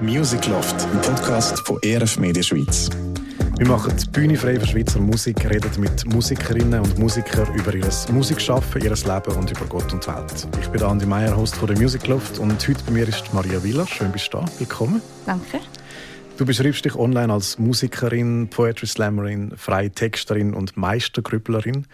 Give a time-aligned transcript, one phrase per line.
[0.00, 2.90] Music Loft, ein Podcast von ERF Media Schweiz.
[3.56, 7.88] Wir machen die Bühne frei für Schweizer Musik, reden mit Musikerinnen und Musikern über ihr
[8.12, 10.48] Musikschaffen, ihr Leben und über Gott und die Welt.
[10.60, 13.62] Ich bin Andi Meier, Host von der Music Loft und heute bei mir ist Maria
[13.62, 13.86] Willer.
[13.86, 14.44] Schön bist du da.
[14.58, 15.00] Willkommen.
[15.24, 15.60] Danke.
[16.36, 21.86] Du beschreibst dich online als Musikerin, Poetry Slammerin, freie Texterin und Meistergrüblerin.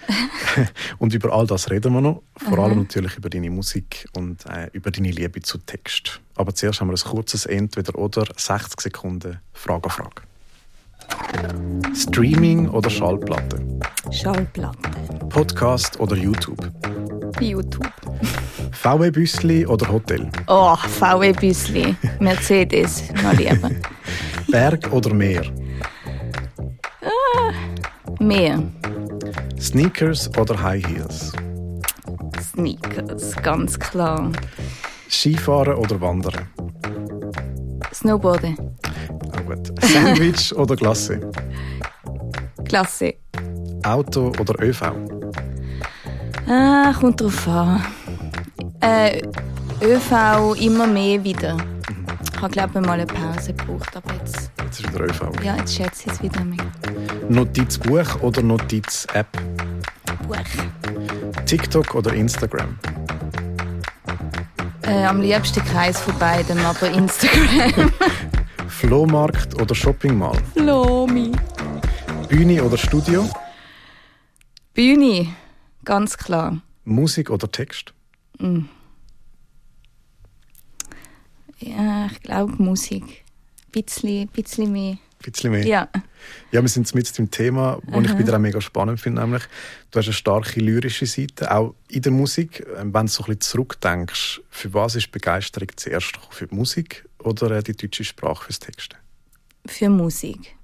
[0.99, 2.23] und über all das reden wir noch.
[2.37, 6.21] Vor allem natürlich über deine Musik und äh, über deine Liebe zu Text.
[6.35, 10.23] Aber zuerst haben wir ein kurzes Entweder oder 60 Sekunden Frage an Frage.
[11.95, 13.61] Streaming oder Schallplatte?
[14.11, 14.91] Schallplatte.
[15.29, 16.69] Podcast oder YouTube?
[17.41, 17.93] YouTube.
[18.73, 20.29] VW-Büssli oder Hotel?
[20.49, 21.95] Oh, VW-Büssli.
[22.19, 23.05] Mercedes.
[23.23, 23.71] Noch lieber.
[24.53, 25.45] Berg oder Meer?
[28.21, 28.63] Meer.
[29.59, 31.33] Sneakers oder High Heels?
[32.39, 34.31] Sneakers, ganz klar.
[35.09, 36.47] Skifahren oder Wandern?
[37.95, 38.77] Snowboarden.
[39.33, 39.73] Ah, gut.
[39.81, 41.31] Sandwich oder Glasse?
[42.67, 43.15] Klasse.
[43.85, 44.83] Auto oder ÖV?
[46.47, 47.83] Ah, kommt drauf an.
[48.81, 49.23] Äh,
[49.81, 51.57] ÖV immer mehr wieder.
[52.43, 55.45] Ich habe, glaube ich, mal eine Pause gebraucht, aber jetzt, Jetzt ist wieder ÖV.
[55.45, 56.59] ja, jetzt schätze ich es wieder mehr.
[57.29, 59.29] Notizbuch oder Notiz-App?
[60.27, 60.37] Buch.
[61.47, 62.77] TikTok oder Instagram?
[64.83, 67.93] Äh, am liebsten Kreis von beiden, aber Instagram.
[68.67, 70.37] Flohmarkt oder Shoppingmall?
[70.57, 71.31] Lomi.
[72.29, 73.31] Bühne oder Studio?
[74.75, 75.29] Bühne,
[75.85, 76.57] ganz klar.
[76.85, 77.95] Musik oder Text?
[81.63, 83.25] Ja, ich glaube Musik.
[83.71, 84.93] Bisschen, bisschen mehr.
[84.93, 85.67] Ein bisschen mehr.
[85.67, 85.89] Ja.
[86.51, 89.43] Ja, wir sind mit dem Thema, das ich wieder auch mega spannend finde, nämlich
[89.91, 92.65] du hast eine starke lyrische Seite, auch in der Musik.
[92.77, 96.19] Ähm, Wenn du so ein bisschen zurückdenkst, für was ist Begeisterung zuerst?
[96.31, 98.97] Für die Musik oder die deutsche Sprache fürs Texten?
[99.67, 100.57] für Musik.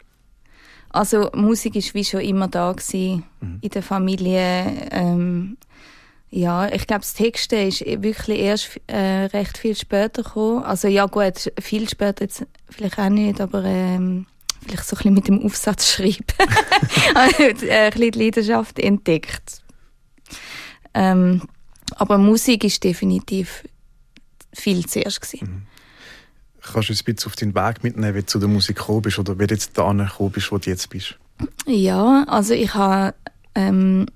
[0.91, 3.25] Also Musik ist wie schon immer da gewesen
[3.61, 4.89] in der Familie.
[4.91, 5.57] Ähm,
[6.31, 10.63] ja, ich glaube, das Texten ist wirklich erst äh, recht viel später gekommen.
[10.63, 14.27] Also ja gut, viel später jetzt vielleicht auch nicht, aber ähm,
[14.63, 16.27] vielleicht so ein bisschen mit dem Aufsatz schreiben.
[17.15, 19.63] ein bisschen die Leidenschaft entdeckt.
[20.95, 21.43] Ähm,
[21.97, 23.65] aber Musik ist definitiv
[24.53, 25.67] viel zuerst gewesen.
[26.61, 29.03] Kannst du uns ein bisschen auf deinen Weg mitnehmen, wie du zu der Musik gekommen
[29.03, 31.19] bist oder wie du jetzt da gekommen bist, wo du jetzt bist?
[31.67, 33.15] Ja, also ich habe,
[33.55, 34.07] ähm,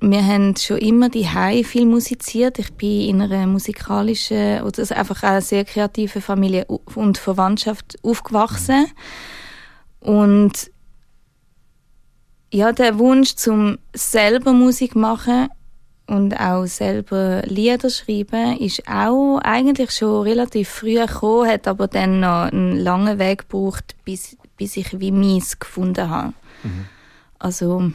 [0.00, 1.28] wir haben schon immer die
[1.64, 2.58] viel musiziert.
[2.58, 8.86] Ich bin in einer musikalischen oder also einfach eine sehr kreative Familie und Verwandtschaft aufgewachsen
[10.00, 10.70] und
[12.50, 15.48] ja, der Wunsch zum selber Musik machen
[16.06, 22.20] und auch selber Lieder schreiben ist auch eigentlich schon relativ früh gekommen, hat aber dann
[22.20, 26.32] noch einen langen Weg gebraucht, bis, bis ich wie meins gefunden habe.
[27.38, 27.92] Also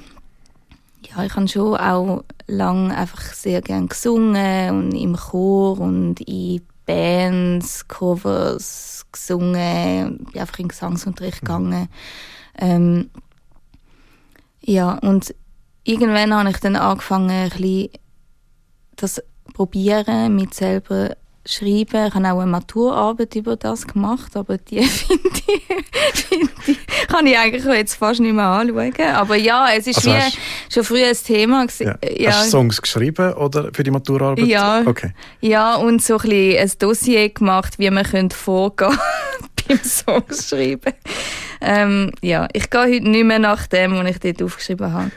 [1.15, 6.61] ja, ich habe schon auch lang einfach sehr gern gesungen und im Chor und in
[6.85, 11.87] Bands, Covers gesungen, bin einfach in Gesangsunterricht gegangen.
[12.57, 13.09] Ähm,
[14.61, 15.33] ja, und
[15.83, 17.89] irgendwann habe ich dann angefangen, ein bisschen
[18.95, 19.21] das
[19.53, 21.15] probieren mit selber
[21.45, 22.07] schreiben.
[22.07, 25.63] Ich habe auch eine Maturarbeit über das gemacht, aber die finde ich,
[26.13, 28.93] finde ich, kann ich eigentlich jetzt fast nicht mehr anschauen.
[29.13, 30.37] Aber ja, es ist Also wie hast-
[30.71, 31.93] schon früher ein Thema gewesen.
[32.17, 32.31] Ja.
[32.31, 34.45] Hast du Songs geschrieben oder für die Maturarbeit?
[34.45, 34.83] Ja.
[34.85, 35.11] Okay.
[35.41, 38.97] Ja, und so ein, bisschen ein Dossier gemacht, wie man könnte vorgehen
[39.67, 40.93] beim Songs schreiben.
[41.61, 45.11] Ähm, ja, ich gehe heute nicht mehr nach dem, was ich dort aufgeschrieben habe.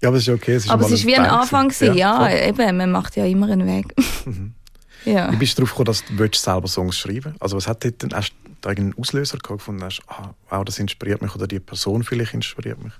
[0.00, 0.54] Ja, aber es ist okay.
[0.54, 1.94] Es ist Aber es ist wie ein Anfang gewesen.
[1.96, 2.32] Ja, voll.
[2.48, 3.94] eben, man macht ja immer einen Weg.
[5.04, 5.32] Ja.
[5.32, 8.02] Wie bist du darauf gekommen, dass du willst selber Songs schreiben Also was hat dort
[8.02, 11.46] denn, hast du da irgendeinen Auslöser gehabt, gefunden hast, ah, wow, das inspiriert mich oder
[11.46, 12.92] die Person vielleicht inspiriert mich?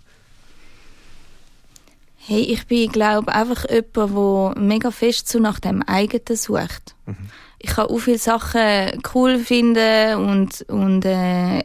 [2.25, 6.95] Hey, ich bin, glaube einfach jemand, der mega fest so nach dem eigenen sucht.
[7.59, 11.65] Ich kann auch viele Sachen cool finden und, und äh,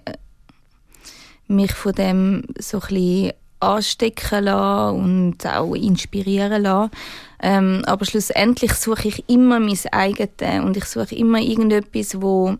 [1.48, 6.92] mich von dem so ein bisschen anstecken lassen und auch inspirieren lassen.
[7.40, 12.58] Ähm, aber schlussendlich suche ich immer mein eigenes und ich suche immer irgendetwas, wo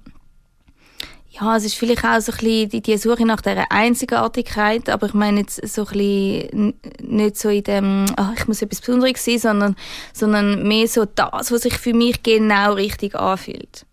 [1.40, 5.08] ja, es ist vielleicht auch so ein bisschen die, die Suche nach dieser Einzigartigkeit, aber
[5.08, 9.24] ich meine jetzt so ein bisschen nicht so in dem, ah, ich muss etwas Besonderes
[9.24, 9.76] sein, sondern,
[10.14, 13.86] sondern mehr so das, was sich für mich genau richtig anfühlt.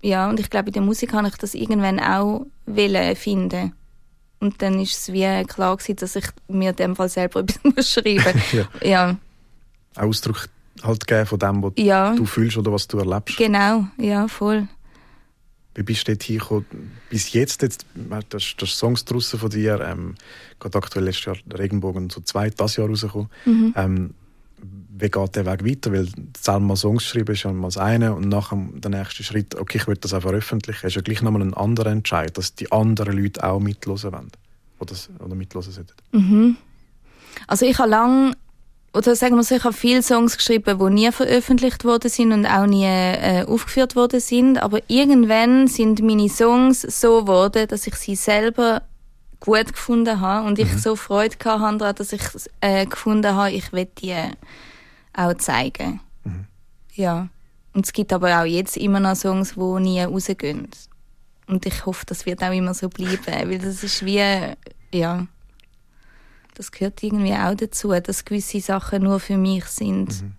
[0.00, 3.72] Ja, und ich glaube, in der Musik habe ich das irgendwann auch wollen finden.
[4.40, 7.58] Und dann ist es wie klar gewesen, dass ich mir in dem Fall selber etwas
[7.64, 8.68] muss schreiben Ja.
[8.82, 9.16] ja,
[9.98, 10.48] Ausdruck
[10.82, 13.36] halt geben von dem, was ja, du fühlst oder was du erlebst.
[13.36, 14.68] genau, ja, voll.
[15.74, 16.66] Wie bist du dort hingekommen?
[17.08, 17.86] Bis jetzt, jetzt
[18.30, 20.16] das, das Songs draussen von dir, ähm,
[20.58, 23.28] gerade aktuell letztes Jahr Regenbogen, so zwei, das Jahr rausgekommen.
[23.44, 23.74] Mhm.
[23.76, 24.14] Ähm,
[24.60, 25.92] wie geht der Weg weiter?
[25.92, 29.78] Weil selber Songs schreiben ist ja mal das eine und nachher der nächste Schritt, okay,
[29.78, 33.16] ich will das auch veröffentlichen, ist ja gleich nochmal ein anderer Entscheid, dass die anderen
[33.16, 34.32] Leute auch mitlosen wollen
[34.80, 35.94] oder, oder mitlosen sollten.
[36.10, 36.56] Mhm.
[37.46, 38.32] Also ich habe lange
[38.94, 42.46] oder sagen wir so, ich habe viele Songs geschrieben, die nie veröffentlicht worden sind und
[42.46, 44.58] auch nie äh, aufgeführt worden sind.
[44.58, 48.82] Aber irgendwann sind meine Songs so geworden, dass ich sie selber
[49.40, 50.78] gut gefunden habe und ich mhm.
[50.78, 52.22] so Freude hatte daran, dass ich
[52.60, 54.16] äh, gefunden habe, ich will die
[55.12, 56.00] auch zeigen.
[56.24, 56.46] Mhm.
[56.94, 57.28] Ja.
[57.74, 60.68] Und es gibt aber auch jetzt immer noch Songs, die nie rausgehen.
[61.46, 64.22] Und ich hoffe, das wird auch immer so bleiben, weil das ist wie,
[64.92, 65.26] ja,
[66.58, 70.08] das gehört irgendwie auch dazu, dass gewisse Sachen nur für mich sind.
[70.22, 70.32] Mhm.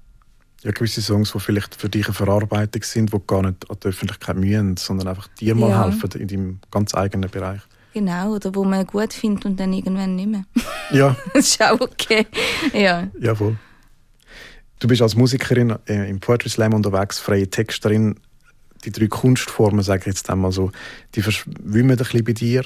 [0.63, 3.87] Ja, gewisse Songs, die vielleicht für dich eine Verarbeitung sind, die gar nicht an die
[3.87, 5.85] Öffentlichkeit mühen, sondern einfach dir mal ja.
[5.85, 7.61] helfen in deinem ganz eigenen Bereich.
[7.93, 10.43] Genau, oder wo man gut findet und dann irgendwann nicht mehr.
[10.91, 11.15] Ja.
[11.35, 12.25] das ist auch okay.
[12.73, 13.07] Ja.
[13.19, 13.57] Jawohl.
[14.79, 18.19] Du bist als Musikerin äh, im Poetry Slam unterwegs, freie Texterin.
[18.85, 20.71] Die drei Kunstformen, sage ich jetzt einmal so,
[21.13, 22.63] die verschwimmen ein bisschen bei dir.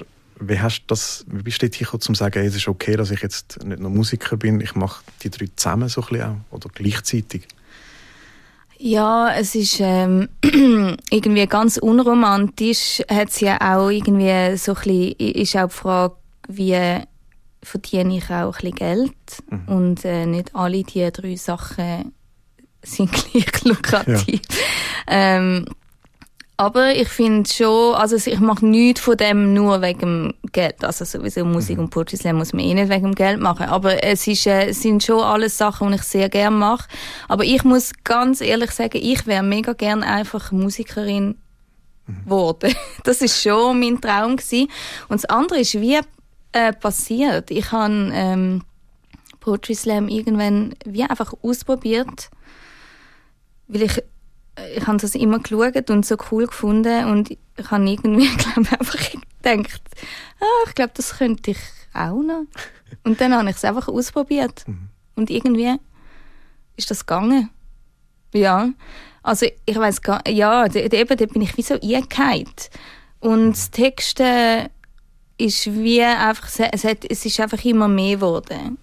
[0.48, 3.22] Wie, hast das, wie bist du hingekommen, um zu sagen, es ist okay, dass ich
[3.22, 6.69] jetzt nicht nur Musiker bin, ich mache die drei zusammen so ein bisschen auch, oder
[6.74, 7.48] gleichzeitig?
[8.78, 10.28] Ja, es ist ähm,
[11.10, 13.01] irgendwie ganz unromantisch.
[13.10, 16.16] Hat es ja auch irgendwie so ein bisschen, ist auch die Frage,
[16.50, 17.00] wie
[17.62, 19.13] verdiene ich auch ein bisschen Geld.
[19.50, 19.68] Mhm.
[19.68, 22.12] Und äh, nicht alle diese drei Sachen
[22.81, 24.42] sind gleich lukrativ.
[25.07, 25.38] Ja.
[25.38, 25.66] Ähm,
[26.55, 30.83] aber ich finde schon, also ich mache nichts von dem nur wegen dem Geld.
[30.83, 31.85] Also sowieso Musik mhm.
[31.85, 33.65] und Poetry Slam muss man eh nicht wegen dem Geld machen.
[33.65, 36.88] Aber es, ist, äh, es sind schon alles Sachen, die ich sehr gerne mache.
[37.27, 41.38] Aber ich muss ganz ehrlich sagen, ich wäre mega gerne einfach Musikerin
[42.05, 42.23] mhm.
[42.25, 42.75] geworden.
[43.03, 44.69] Das ist schon mein Traum gewesen.
[45.09, 45.99] Und das andere ist wie
[46.51, 47.49] äh, passiert.
[47.49, 48.61] Ich habe ähm,
[49.39, 52.29] Poetry Slam irgendwann wie einfach ausprobiert,
[53.67, 54.03] weil ich
[54.75, 59.00] ich habe das immer geschaut und so cool gefunden und ich habe irgendwie glaub, einfach
[59.41, 59.81] gedacht,
[60.39, 61.57] ah, ich glaube, das könnte ich
[61.94, 62.45] auch noch.
[63.03, 64.63] Und dann habe ich es einfach ausprobiert.
[64.67, 64.89] Mhm.
[65.15, 65.75] Und irgendwie
[66.75, 67.50] ist das gegangen.
[68.33, 68.69] Ja.
[69.21, 72.45] Also ich weiß gar ja, eben, da bin ich wie so eingehauen.
[73.19, 74.69] Und das Texten
[75.38, 78.77] ist wie einfach, es, hat, es ist einfach immer mehr geworden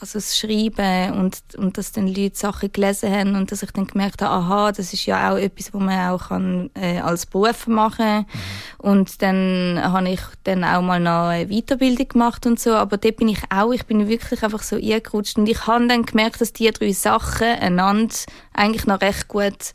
[0.00, 3.86] also das Schreiben und, und dass dann Leute Sachen gelesen haben und dass ich dann
[3.86, 7.66] gemerkt habe, aha, das ist ja auch etwas, was man auch kann, äh, als Beruf
[7.66, 8.18] machen kann.
[8.20, 8.90] Mhm.
[8.90, 13.16] Und dann habe ich dann auch mal noch eine Weiterbildung gemacht und so, aber dort
[13.16, 16.52] bin ich auch, ich bin wirklich einfach so eingerutscht und ich habe dann gemerkt, dass
[16.52, 18.14] die drei Sachen einander
[18.52, 19.72] eigentlich noch recht gut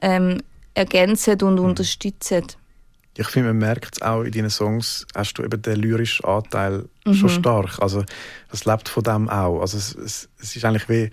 [0.00, 0.42] ähm,
[0.74, 1.66] ergänzen und mhm.
[1.66, 2.46] unterstützen.
[3.16, 6.88] Ich finde, man merkt es auch in deinen Songs, hast du eben den lyrischen Anteil
[7.04, 7.14] mhm.
[7.14, 7.78] schon stark.
[7.80, 8.04] Also
[8.50, 9.60] es lebt von dem auch.
[9.60, 11.10] Also es, es, es, ist eigentlich wie,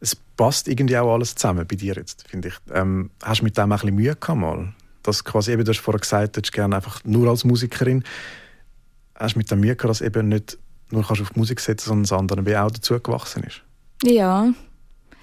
[0.00, 2.54] es passt irgendwie auch alles zusammen bei dir jetzt, finde ich.
[2.72, 4.72] Ähm, hast du mit dem auch ein bisschen Mühe gehabt mal?
[5.02, 8.02] Dass quasi eben, du hast vorher gesagt, du hättest gerne einfach nur als Musikerin.
[9.14, 10.58] Hast du mit dem Mühe gehabt, dass eben nicht
[10.90, 13.62] nur kannst auf die Musik setzen, sondern das andere wie auch dazu gewachsen ist?
[14.04, 14.52] Ja.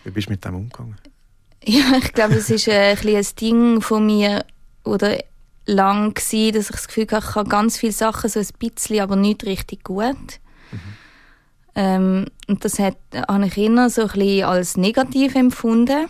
[0.04, 0.98] Wie bist du mit dem umgegangen?
[1.64, 4.46] Ja, ich glaube, es ist ein, ein Ding von mir,
[4.84, 5.18] oder
[5.70, 9.00] lang gewesen, dass ich das Gefühl hatte, ich kann ganz viele Sachen so ein bisschen,
[9.00, 10.40] aber nicht richtig gut.
[10.72, 10.80] Mhm.
[11.76, 16.08] Ähm, und das hat, habe ich immer so ein bisschen als negativ empfunden.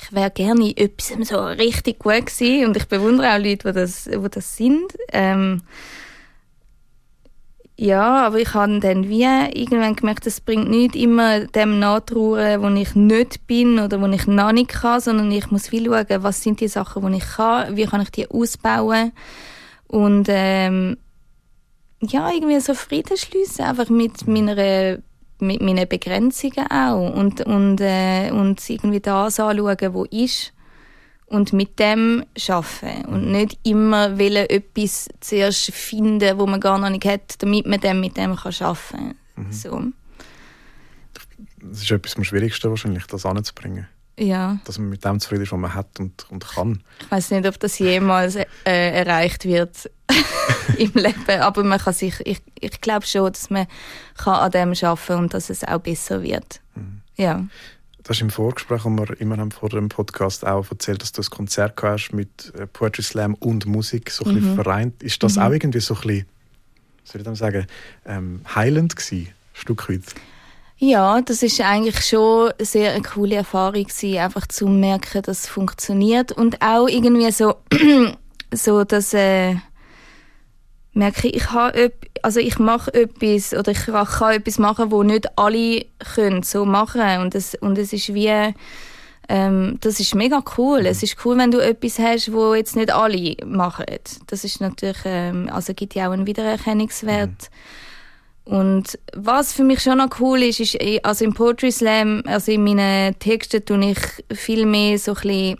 [0.00, 4.04] Ich wäre gerne etwas so richtig gut gewesen und ich bewundere auch Leute, die das,
[4.04, 4.92] die das sind.
[5.12, 5.62] Ähm,
[7.76, 12.68] ja, aber ich habe dann wie irgendwann gemerkt, es bringt nicht immer dem nachtrauern, wo
[12.68, 16.42] ich nicht bin oder wo ich noch nicht kann, sondern ich muss viel schauen, was
[16.42, 19.12] sind die Sachen, die ich kann, wie kann ich die ausbauen
[19.88, 20.98] und ähm,
[22.00, 24.98] ja, irgendwie so Frieden schliessen, einfach mit meiner
[25.40, 30.53] mit meinen Begrenzungen auch und, und, äh, und irgendwie das anschauen, wo ist
[31.34, 36.90] und mit dem arbeiten und nicht immer wollen, etwas zuerst finden, wo man gar noch
[36.90, 39.44] nicht hat, damit man dann mit dem kann arbeiten kann.
[39.46, 39.52] Mhm.
[39.52, 39.82] So.
[41.60, 43.88] Das ist etwas am schwierigsten wahrscheinlich, das anzubringen.
[44.16, 44.58] Ja.
[44.64, 46.82] Dass man mit dem zufrieden ist, was man hat und, und kann.
[47.00, 49.90] Ich weiß nicht, ob das jemals äh, erreicht wird
[50.78, 53.66] im Leben, aber man kann sich, ich, ich glaube schon, dass man
[54.16, 56.60] kann an dem arbeiten kann und dass es auch besser wird.
[56.76, 57.00] Mhm.
[57.16, 57.44] Ja.
[58.04, 61.22] Du hast im Vorgespräch, und wir immer haben vor dem Podcast auch erzählt, dass du
[61.22, 64.56] ein Konzert hast mit äh, Poetry Slam und Musik so ein mhm.
[64.56, 65.02] vereint.
[65.02, 65.42] Ist das mhm.
[65.42, 66.26] auch irgendwie so ein bisschen,
[67.04, 67.66] soll ich sagen,
[68.04, 70.02] ähm, heilend gewesen, ein Stück weit?
[70.76, 75.48] Ja, das ist eigentlich schon eine sehr coole Erfahrung gewesen, einfach zu merken, dass es
[75.48, 77.54] funktioniert und auch irgendwie so
[78.52, 79.54] so, dass äh,
[80.94, 85.38] merke ich, ich habe also ich mache etwas oder ich kann etwas machen, wo nicht
[85.38, 85.84] alle
[86.14, 88.54] können so machen und es und es ist wie
[89.28, 90.86] ähm, das ist mega cool.
[90.86, 93.86] Es ist cool, wenn du etwas hast, wo jetzt nicht alle machen.
[94.26, 97.50] Das ist natürlich, ähm, also gibt ja auch einen Wiedererkennungswert.
[98.44, 98.52] Mhm.
[98.56, 102.64] Und was für mich schon noch cool ist, ist, also im Poetry Slam, also in
[102.64, 105.58] meinen Texten tue ich viel mehr so ein bisschen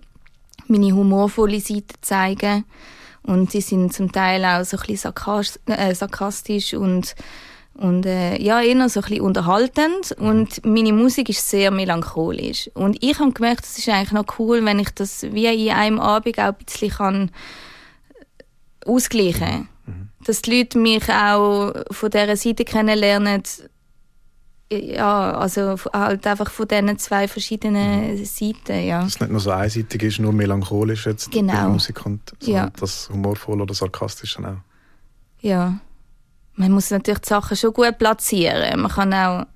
[0.66, 2.64] meine humorvolle Seite zeigen.
[3.24, 5.12] Und sie sind zum Teil auch so ein bisschen
[5.66, 7.14] äh, sarkastisch und
[7.76, 12.70] und äh, ja, eher so ein bisschen unterhaltend und meine Musik ist sehr melancholisch.
[12.74, 15.98] Und ich habe gemerkt, es ist eigentlich noch cool, wenn ich das wie in einem
[15.98, 17.30] Abend auch ein bisschen kann
[18.86, 20.08] ausgleichen mhm.
[20.24, 23.42] Dass die Leute mich auch von dieser Seite kennenlernen,
[24.72, 28.24] ja, also halt einfach von diesen zwei verschiedenen mhm.
[28.24, 29.02] Seiten, ja.
[29.02, 31.70] Dass es nicht nur so einseitig ist, nur melancholisch jetzt genau.
[31.70, 32.70] Musik und ja.
[32.80, 34.56] das humorvoll oder sarkastische auch.
[35.40, 35.78] Ja
[36.56, 38.80] man muss natürlich die Sachen schon gut platzieren.
[38.80, 39.46] Man kann auch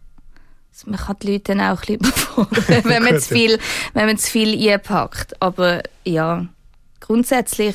[0.86, 2.00] man kann die Leute dann auch ein bisschen
[2.36, 3.58] überfordern, wenn man zu viel,
[3.94, 5.40] wenn man zu viel einpackt.
[5.42, 6.46] Aber ja,
[7.00, 7.74] grundsätzlich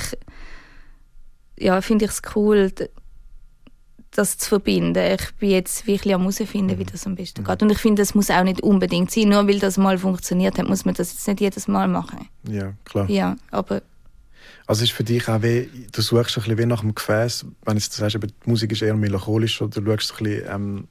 [1.57, 2.71] ja, finde ich es cool,
[4.15, 4.97] das zu verbinden.
[5.19, 6.91] Ich bin jetzt wirklich am herausfinden, wie mhm.
[6.91, 7.45] das am besten mhm.
[7.45, 7.61] geht.
[7.63, 9.29] Und ich finde, das muss auch nicht unbedingt sein.
[9.29, 12.27] Nur weil das mal funktioniert hat, muss man das jetzt nicht jedes Mal machen.
[12.47, 13.09] Ja, klar.
[13.09, 13.81] Ja, aber
[14.65, 17.75] also ist für dich auch wie, du suchst ein bisschen wie nach einem Gefäß, wenn
[17.75, 20.87] du sagst, die Musik ist eher melancholisch, oder du schaust ein bisschen, ähm,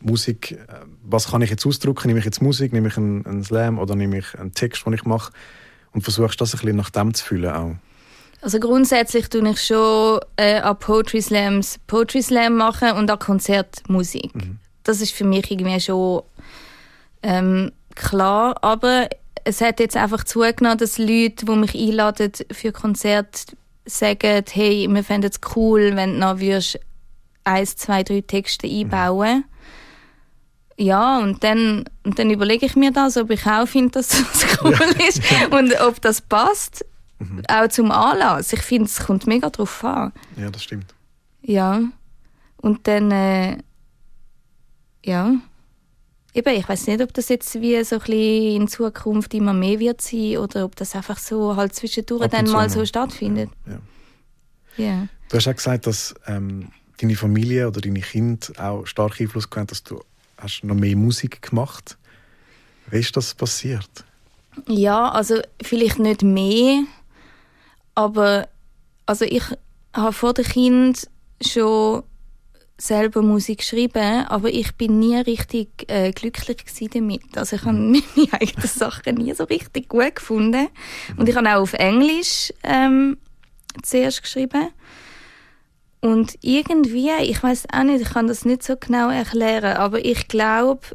[0.00, 0.56] Musik, äh,
[1.02, 2.08] was kann ich jetzt ausdrücken?
[2.08, 4.92] Nehme ich jetzt Musik, nehme ich einen, einen Slam oder nehme ich einen Text, den
[4.92, 5.32] ich mache?
[5.92, 7.74] Und versuchst das ein bisschen nach dem zu fühlen auch?
[8.40, 14.34] Also grundsätzlich tue ich schon äh, an Poetry Slams Poetry Slam machen und an Konzertmusik.
[14.34, 14.58] Mhm.
[14.84, 16.22] Das ist für mich irgendwie schon
[17.22, 19.08] ähm, klar, aber
[19.44, 25.02] es hat jetzt einfach zugenommen, dass Leute, die mich einladen für Konzerte, sagen, hey, wir
[25.02, 26.78] fänden es cool, wenn du noch würdest
[27.44, 29.44] eins, zwei, drei Texte einbauen
[30.80, 34.46] ja, und dann, und dann überlege ich mir das, ob ich auch finde, dass das
[34.62, 35.06] cool ja.
[35.08, 36.84] ist und ob das passt,
[37.18, 37.42] mhm.
[37.48, 38.52] auch zum Anlass.
[38.52, 40.12] Ich finde, es kommt mega drauf an.
[40.36, 40.94] Ja, das stimmt.
[41.42, 41.82] Ja,
[42.56, 43.58] und dann, äh,
[45.04, 45.34] ja,
[46.34, 49.78] eben, ich weiß nicht, ob das jetzt wie so ein bisschen in Zukunft immer mehr
[49.78, 53.50] wird sein oder ob das einfach so halt zwischendurch dann mal so stattfindet.
[53.66, 53.78] Ja, ja.
[54.78, 55.08] Yeah.
[55.28, 59.72] Du hast auch gesagt, dass ähm, deine Familie oder deine Kinder auch stark Einfluss gehabt
[59.72, 60.00] dass du
[60.36, 61.98] hast noch mehr Musik gemacht.
[62.90, 64.04] Wie ist das passiert?
[64.66, 66.84] Ja, also vielleicht nicht mehr,
[67.98, 68.46] aber
[69.06, 69.42] also ich
[69.92, 71.10] habe vor dem Kind
[71.44, 72.04] schon
[72.76, 76.58] selber Musik geschrieben, aber ich bin nie richtig äh, glücklich
[76.92, 77.36] damit.
[77.36, 78.00] Also ich habe mhm.
[78.14, 80.68] meine eigenen Sachen nie so richtig gut gefunden.
[81.16, 83.18] Und ich habe auch auf Englisch ähm,
[83.82, 84.68] zuerst geschrieben.
[86.00, 90.28] Und irgendwie, ich weiß auch nicht, ich kann das nicht so genau erklären, aber ich
[90.28, 90.86] glaube,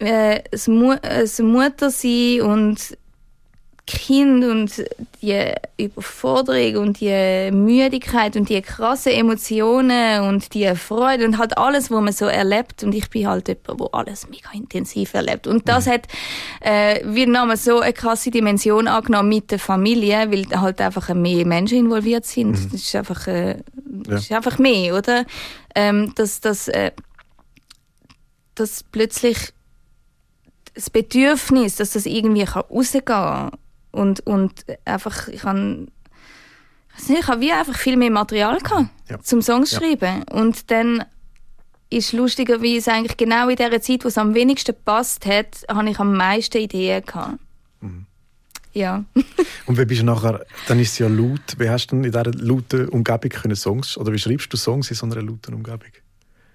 [0.00, 2.98] äh, es, mu es Mutter sein und
[3.86, 4.84] Kind und
[5.22, 11.88] die Überforderung und die Müdigkeit und die krassen Emotionen und die Freude und halt alles,
[11.88, 12.82] was man so erlebt.
[12.82, 15.46] Und ich bin halt jemand, wo alles mega intensiv erlebt.
[15.46, 15.90] Und das mhm.
[15.90, 16.08] hat
[16.62, 21.46] äh, wie nochmal so eine krasse Dimension angenommen mit der Familie, weil halt einfach mehr
[21.46, 22.58] Menschen involviert sind.
[22.58, 22.70] Mhm.
[22.72, 25.24] Das ist einfach, äh, das ist einfach mehr, oder?
[25.76, 26.90] Ähm, dass, dass, äh,
[28.56, 29.52] dass plötzlich
[30.74, 33.52] das Bedürfnis, dass das irgendwie rausgehen kann
[33.96, 35.86] und, und einfach, ich habe
[37.08, 39.20] ich habe wie einfach viel mehr Material gehabt, ja.
[39.20, 39.80] zum Songs ja.
[39.80, 40.22] schreiben.
[40.30, 41.04] Und dann
[41.90, 45.98] ist lustigerweise eigentlich genau in der Zeit, wo es am wenigsten passt hat, habe ich
[45.98, 47.38] am meisten Ideen gehabt.
[47.80, 48.06] Mhm.
[48.72, 49.04] Ja.
[49.66, 52.12] und wie bist du nachher, dann ist es ja laut, wie hast du denn in
[52.12, 55.90] dieser lauten Umgebung können Songs, oder wie schreibst du Songs in so einer lauten Umgebung?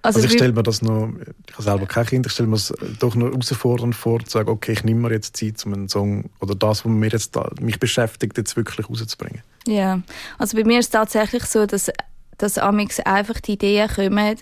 [0.03, 1.13] Also, also ich stelle mir das noch,
[1.47, 4.49] ich habe selber kein Kind, ich stelle mir es doch noch herausfordernd vor, zu sagen,
[4.49, 7.79] okay, ich nehme mir jetzt Zeit, um einen Song oder das, was mich jetzt mich
[7.79, 9.43] beschäftigt, jetzt wirklich rauszubringen.
[9.67, 10.01] Ja,
[10.39, 11.91] also bei mir ist es tatsächlich so, dass,
[12.37, 14.37] dass amix einfach die Ideen kommen,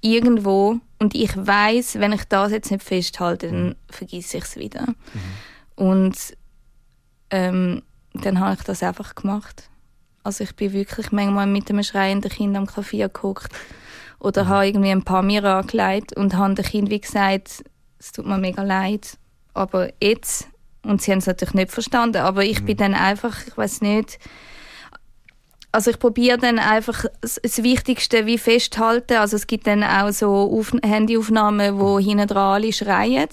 [0.00, 3.74] irgendwo, und ich weiß, wenn ich das jetzt nicht festhalte, dann mhm.
[3.90, 4.86] vergesse ich es wieder.
[4.86, 5.84] Mhm.
[5.84, 6.16] Und
[7.30, 7.82] ähm,
[8.14, 9.68] dann habe ich das einfach gemacht.
[10.22, 13.52] Also ich bin wirklich manchmal mit einem schreienden Kind am Klavier geguckt
[14.22, 14.48] oder mhm.
[14.48, 17.64] habe irgendwie ein paar mir angelegt und habe dem Kind wie gesagt,
[17.98, 19.18] es tut mir mega leid,
[19.54, 20.48] aber jetzt,
[20.84, 22.66] und sie haben es natürlich nicht verstanden, aber ich mhm.
[22.66, 24.18] bin dann einfach, ich weiß nicht,
[25.72, 29.16] also ich probiere dann einfach das Wichtigste wie festhalten.
[29.16, 32.04] Also es gibt dann auch so Auf Handyaufnahmen, wo mhm.
[32.04, 33.28] hinten dran alle schreien.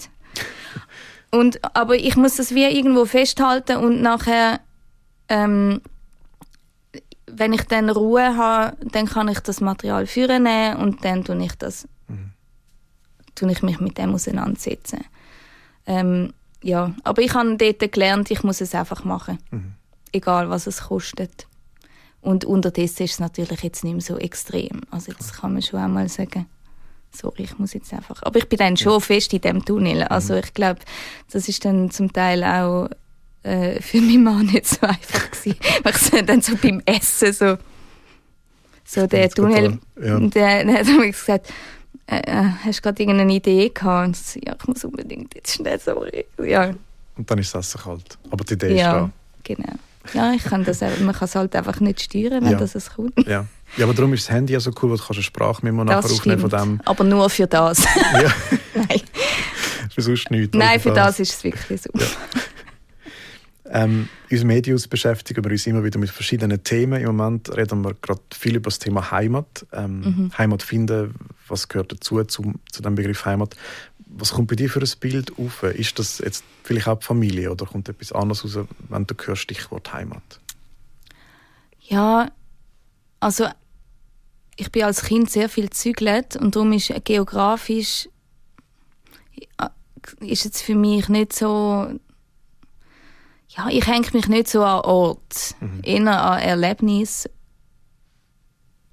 [1.30, 4.60] Und, aber ich muss das wie irgendwo festhalten und nachher
[5.28, 5.82] ähm,
[7.32, 10.46] wenn ich dann Ruhe habe, dann kann ich das Material führen
[10.76, 12.32] und dann tue ich das, mhm.
[13.34, 15.04] tue ich mich mit dem auseinandersetzen.
[15.86, 16.32] Ähm,
[16.62, 19.72] ja, aber ich habe dort gelernt, ich muss es einfach machen, mhm.
[20.12, 21.46] egal was es kostet.
[22.20, 24.82] Und unterdessen ist es natürlich jetzt nicht mehr so extrem.
[24.90, 26.46] Also jetzt kann man schon einmal sagen,
[27.10, 28.22] sorry, ich muss jetzt einfach.
[28.22, 29.00] Aber ich bin dann schon ja.
[29.00, 30.02] fest in dem Tunnel.
[30.04, 30.40] Also mhm.
[30.40, 30.80] ich glaube,
[31.30, 32.88] das ist dann zum Teil auch
[33.42, 35.58] äh, für meinen Mann nicht so einfach gewesen.
[35.82, 37.58] Weil ich dann so beim Essen so,
[38.84, 40.18] so der Tunnel, ja.
[40.18, 41.52] der, der hat mir gesagt,
[42.06, 44.08] äh, äh, hast du gerade irgendeine Idee gehabt?
[44.08, 46.04] Und so, ja, ich muss unbedingt jetzt schnell so,
[46.42, 46.74] ja.
[47.16, 48.18] Und dann ist das Essen kalt.
[48.30, 49.10] Aber die Idee ja, ist da.
[49.44, 49.74] genau.
[50.14, 52.58] Ja, ich kann das, man kann es halt einfach nicht steuern, wenn ja.
[52.58, 53.16] das es kommt.
[53.28, 53.46] Ja.
[53.76, 56.10] ja, aber darum ist das Handy ja so cool, wo du kannst eine Sprachmemo nachher
[56.10, 56.80] aufnehmen von dem.
[56.84, 57.84] Aber nur für das.
[57.84, 58.32] Ja.
[58.74, 59.00] Nein.
[59.94, 60.56] für sonst nichts.
[60.56, 61.18] Nein, für das.
[61.18, 61.90] das ist es wirklich so.
[61.94, 62.06] Ja.
[63.72, 67.00] Ähm, uns Medius beschäftigen wir uns immer wieder mit verschiedenen Themen.
[67.00, 69.64] Im Moment reden wir gerade viel über das Thema Heimat.
[69.72, 70.38] Ähm, mhm.
[70.38, 71.14] Heimat finden,
[71.46, 73.56] was gehört dazu zu, zu dem Begriff Heimat?
[74.06, 75.62] Was kommt bei dir für ein Bild auf?
[75.62, 79.42] Ist das jetzt vielleicht auch die Familie oder kommt etwas anderes raus, wenn du hörst
[79.42, 80.40] Stichwort Heimat?
[81.82, 82.30] Ja,
[83.20, 83.46] also
[84.56, 88.08] ich bin als Kind sehr viel zügelt und darum ist geografisch
[89.58, 89.68] äh,
[90.20, 92.00] ist jetzt für mich nicht so
[93.56, 95.80] ja, ich hänge mich nicht so an Ort, mhm.
[95.82, 97.28] eher an Erlebnis.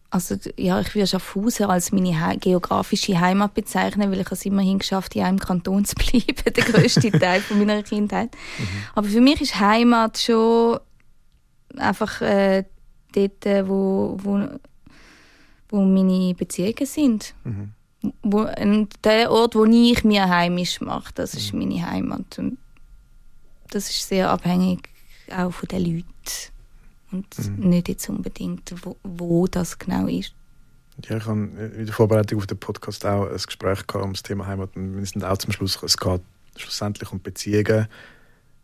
[0.10, 4.80] Also ja, ich würde Schaffhausen als meine he geografische Heimat bezeichnen, weil ich es immerhin
[4.80, 8.32] geschafft in einem Kanton zu bleiben, der größte Teil von meiner Kindheit.
[8.58, 8.68] Mhm.
[8.96, 10.80] Aber für mich ist Heimat schon
[11.76, 12.64] einfach äh,
[13.14, 14.48] dort, äh, wo, wo,
[15.70, 17.36] wo meine Beziehungen sind.
[17.44, 17.74] Mhm.
[18.24, 18.48] Wo,
[19.04, 21.60] der Ort, wo ich mir heimisch mache, das ist mhm.
[21.60, 22.40] meine Heimat.
[22.40, 22.58] Und
[23.70, 24.90] das ist sehr abhängig
[25.36, 26.06] auch von den Leuten
[27.12, 27.70] und mhm.
[27.70, 30.34] nicht jetzt unbedingt, wo, wo, das genau ist.
[31.08, 34.24] Ja, ich habe in der Vorbereitung auf den Podcast auch ein Gespräch gehabt um das
[34.24, 36.22] Thema Heimat und wir sind auch zum Schluss, es geht
[36.56, 37.88] schlussendlich um Beziehungen.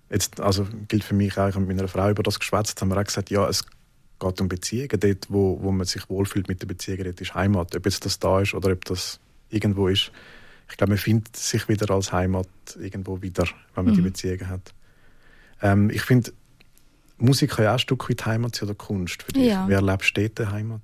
[0.09, 2.89] Jetzt, also gilt für mich auch, ich habe mit meiner Frau über das geschwätzt, haben
[2.89, 3.63] wir auch gesagt, ja, es
[4.19, 4.99] geht um Beziehungen.
[4.99, 7.75] Dort, wo, wo man sich wohlfühlt mit den Beziehungen, dort ist Heimat.
[7.75, 10.11] Ob jetzt das da ist oder ob das irgendwo ist.
[10.69, 12.47] Ich glaube, man findet sich wieder als Heimat
[12.79, 13.97] irgendwo wieder, wenn man mhm.
[13.97, 14.73] die Beziehungen hat.
[15.63, 16.31] Ähm, ich finde,
[17.17, 19.47] Musik kann ja auch ein Stück weit Heimat sein oder Kunst für dich.
[19.47, 19.65] Ja.
[19.67, 20.81] Wer erlebst du Heimat?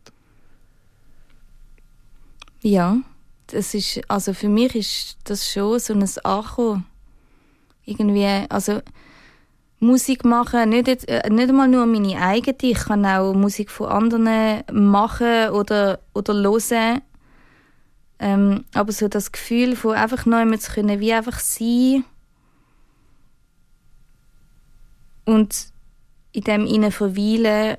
[2.61, 2.97] Ja,
[3.47, 6.85] das ist, also für mich ist das schon so ein Ankommen.
[7.85, 8.81] Irgendwie, also
[9.79, 13.87] Musik machen, nicht, jetzt, äh, nicht einmal nur meine eigene, ich kann auch Musik von
[13.87, 17.01] anderen machen oder, oder hören.
[18.19, 22.03] Ähm, aber so das Gefühl von einfach neu zu können, wie einfach sein
[25.29, 25.71] und
[26.31, 27.77] in dem innen verweilen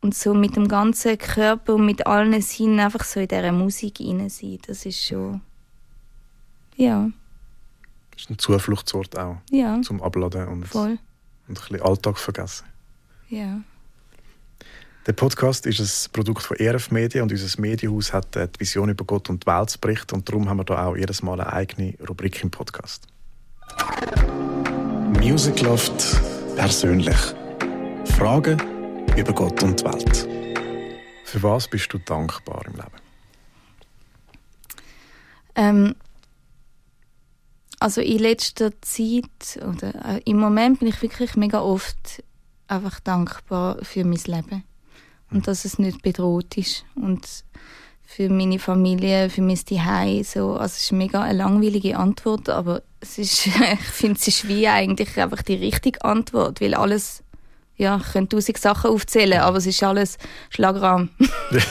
[0.00, 3.98] und so mit dem ganzen Körper und mit allen Sinnen einfach so in dieser Musik
[3.98, 5.40] hinein sein, das ist schon
[6.76, 7.10] ja.
[8.12, 9.80] Das ist ein Zufluchtsort auch ja.
[9.82, 10.90] zum Abladen und, Voll.
[10.90, 10.98] und
[11.48, 12.66] ein bisschen Alltag vergessen.
[13.28, 13.60] Ja.
[15.06, 19.04] Der Podcast ist ein Produkt von ERF Media und unser Medienhaus hat die Vision über
[19.04, 21.52] Gott und die Welt zu berichten und darum haben wir da auch jedes Mal eine
[21.52, 23.06] eigene Rubrik im Podcast.
[25.18, 26.20] Music Loft
[26.56, 27.16] persönlich.
[28.16, 28.58] Fragen
[29.16, 30.28] über Gott und die Welt.
[31.24, 33.00] Für was bist du dankbar im Leben?
[35.56, 35.94] Ähm,
[37.80, 42.22] also in letzter Zeit oder äh, im Moment bin ich wirklich mega oft
[42.68, 44.64] einfach dankbar für mein Leben
[45.30, 45.42] und hm.
[45.42, 47.44] dass es nicht bedroht ist und
[48.10, 50.24] für meine Familie, für mein Zuhause.
[50.24, 50.52] So.
[50.54, 54.66] Also es ist mega eine langweilige Antwort, aber es ist, ich finde, es ist wie
[54.66, 57.22] eigentlich einfach die richtige Antwort, weil alles,
[57.76, 60.18] ja, ich könnte tausend Sachen aufzählen, aber es ist alles
[60.48, 61.10] Schlagrahm.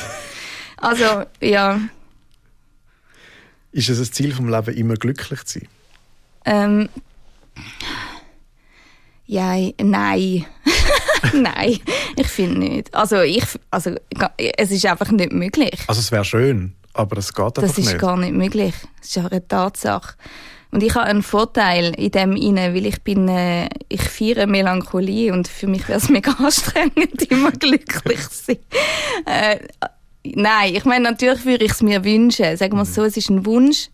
[0.78, 1.82] also, ja.
[3.74, 5.68] Ist es ein Ziel vom Leben, immer glücklich zu sein?
[6.46, 6.90] Ähm,
[9.26, 10.46] ja, nein.
[11.34, 11.80] Nein,
[12.16, 12.94] ich finde nicht.
[12.94, 13.96] Also, ich, also
[14.38, 15.80] es ist einfach nicht möglich.
[15.88, 17.72] Also es wäre schön, aber es geht einfach nicht.
[17.72, 18.00] Das ist nicht.
[18.00, 18.74] gar nicht möglich.
[19.00, 20.16] Das ist ja eine Tatsache.
[20.72, 25.34] Und ich habe einen Vorteil in dem inne, weil ich bin, äh, ich feiere Melancholie
[25.34, 28.58] und für mich wäre es mega anstrengend, immer glücklich zu sein.
[29.26, 29.60] Äh,
[30.24, 32.56] nein, ich meine, natürlich würde ich es mir wünschen.
[32.56, 33.90] Sagen wir es so, es ist ein Wunsch.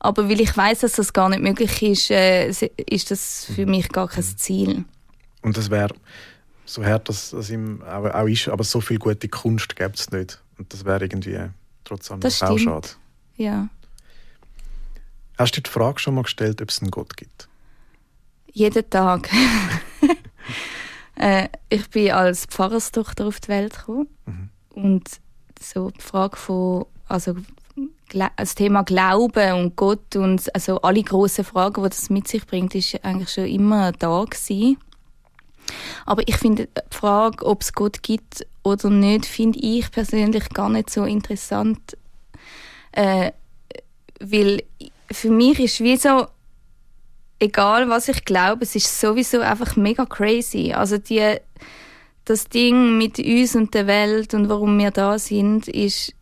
[0.00, 3.88] Aber weil ich weiß, dass das gar nicht möglich ist, äh, ist das für mich
[3.90, 4.84] gar kein Ziel.
[5.42, 5.94] Und das wäre
[6.74, 10.10] so hart das, das ihm auch, auch ist, aber so viel gute Kunst gibt es
[10.10, 10.42] nicht.
[10.58, 11.38] Und das wäre irgendwie
[11.84, 12.88] trotzdem das auch schade.
[13.36, 13.68] Ja.
[15.38, 17.48] Hast du die Frage schon mal gestellt, ob es einen Gott gibt?
[18.52, 19.30] Jeden Tag.
[21.16, 24.08] Äh, ich bin als Pfarrerstochter auf die Welt gekommen.
[24.26, 24.48] Mhm.
[24.70, 25.08] Und
[25.62, 27.36] so die Frage von, also
[28.36, 32.74] das Thema Glauben und Gott und also alle großen Fragen, die das mit sich bringt,
[32.74, 34.76] ist eigentlich schon immer da gewesen.
[36.06, 40.68] Aber ich finde die Frage, ob es Gott gibt oder nicht, finde ich persönlich gar
[40.68, 41.96] nicht so interessant,
[42.92, 43.32] äh,
[44.20, 44.62] weil
[45.10, 46.26] für mich ist wie so
[47.38, 50.72] egal was ich glaube, es ist sowieso einfach mega crazy.
[50.72, 51.36] Also die
[52.24, 56.14] das Ding mit uns und der Welt und warum wir da sind, ist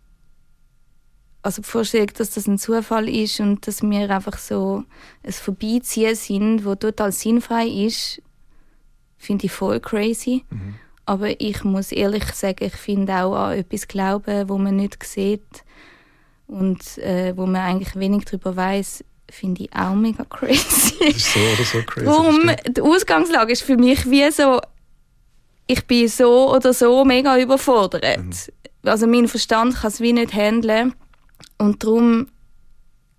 [1.42, 4.84] also die Vorstellung, dass das ein Zufall ist und dass wir einfach so
[5.24, 8.22] ein Vorbeiziehen sind, wo total sinnfrei ist,
[9.22, 10.44] finde ich voll crazy.
[10.50, 10.74] Mhm.
[11.06, 15.64] Aber ich muss ehrlich sagen, ich finde auch an etwas glauben, wo man nicht sieht
[16.46, 20.94] und äh, wo man eigentlich wenig darüber weiß, finde ich auch mega crazy.
[21.00, 22.06] Das ist so oder so crazy.
[22.06, 22.50] Warum?
[22.68, 24.60] Die Ausgangslage ist für mich wie so,
[25.66, 28.18] ich bin so oder so mega überfordert.
[28.18, 28.32] Mhm.
[28.84, 30.94] Also mein Verstand kann es wie nicht handeln.
[31.58, 32.28] Und darum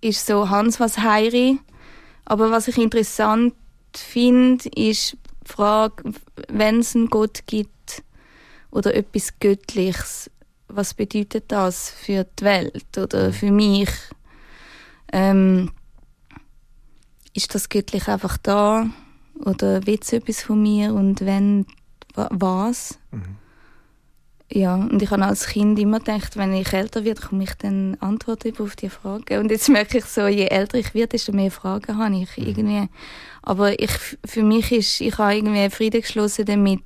[0.00, 1.58] ist so Hans was Heiri.
[2.24, 3.54] Aber was ich interessant
[3.94, 5.16] finde, ist
[5.50, 6.12] Frage,
[6.48, 8.02] wenn es einen Gott gibt
[8.70, 10.30] oder etwas Göttliches,
[10.68, 13.90] was bedeutet das für die Welt oder für mich?
[15.12, 15.70] Ähm,
[17.34, 18.88] ist das Göttliche einfach da
[19.44, 21.66] oder will es etwas von mir und wenn,
[22.14, 22.98] was?
[23.10, 23.43] Mhm.
[24.54, 27.96] Ja, und ich habe als Kind immer gedacht, wenn ich älter werde, komme ich dann
[27.98, 29.40] Antworten auf die Fragen.
[29.40, 32.46] Und jetzt merke ich so, je älter ich werde, desto mehr Fragen habe ich mhm.
[32.46, 32.88] irgendwie.
[33.42, 33.90] Aber ich,
[34.24, 36.84] für mich ist, ich habe irgendwie Frieden geschlossen damit,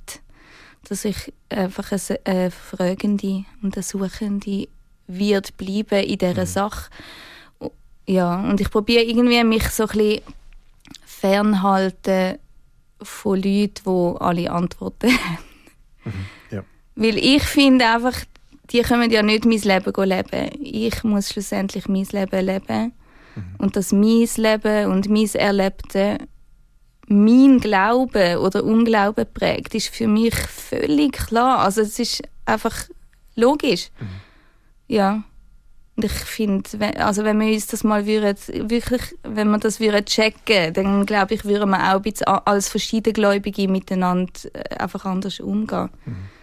[0.87, 4.67] dass ich einfach eine, eine Fragende und eine Suchende
[5.05, 6.47] wird bleiben in dieser mhm.
[6.47, 6.89] Sache.
[8.07, 10.21] Ja, und ich probiere irgendwie mich so ein bisschen
[11.05, 12.39] fernhalten
[12.99, 15.37] von Leuten, die alle Antworten haben.
[16.05, 16.25] Mhm.
[16.49, 16.63] Ja.
[16.99, 18.13] Weil ich finde einfach,
[18.71, 20.49] die können ja nicht mein Leben leben.
[20.61, 22.91] Ich muss schlussendlich mein Leben leben.
[23.35, 23.43] Mhm.
[23.57, 26.17] Und dass mein Leben und mein Erlebte
[27.07, 31.59] mein Glaube oder Unglauben prägt, ist für mich völlig klar.
[31.59, 32.75] Also es ist einfach
[33.35, 33.91] logisch.
[33.99, 34.07] Mhm.
[34.89, 35.23] Ja.
[35.95, 38.37] Und ich finde, also wenn wir uns das mal würden,
[38.69, 42.67] wirklich, wenn wir das würden checken, dann glaube ich, würden wir auch ein bisschen als
[42.67, 45.89] verschiedene Gläubige miteinander äh, einfach anders umgehen.
[46.05, 46.38] Mhm.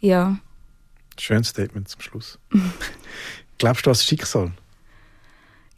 [0.00, 0.38] Ja.
[1.18, 2.38] Schönes Statement zum Schluss.
[3.58, 4.52] Glaubst du an das Schicksal?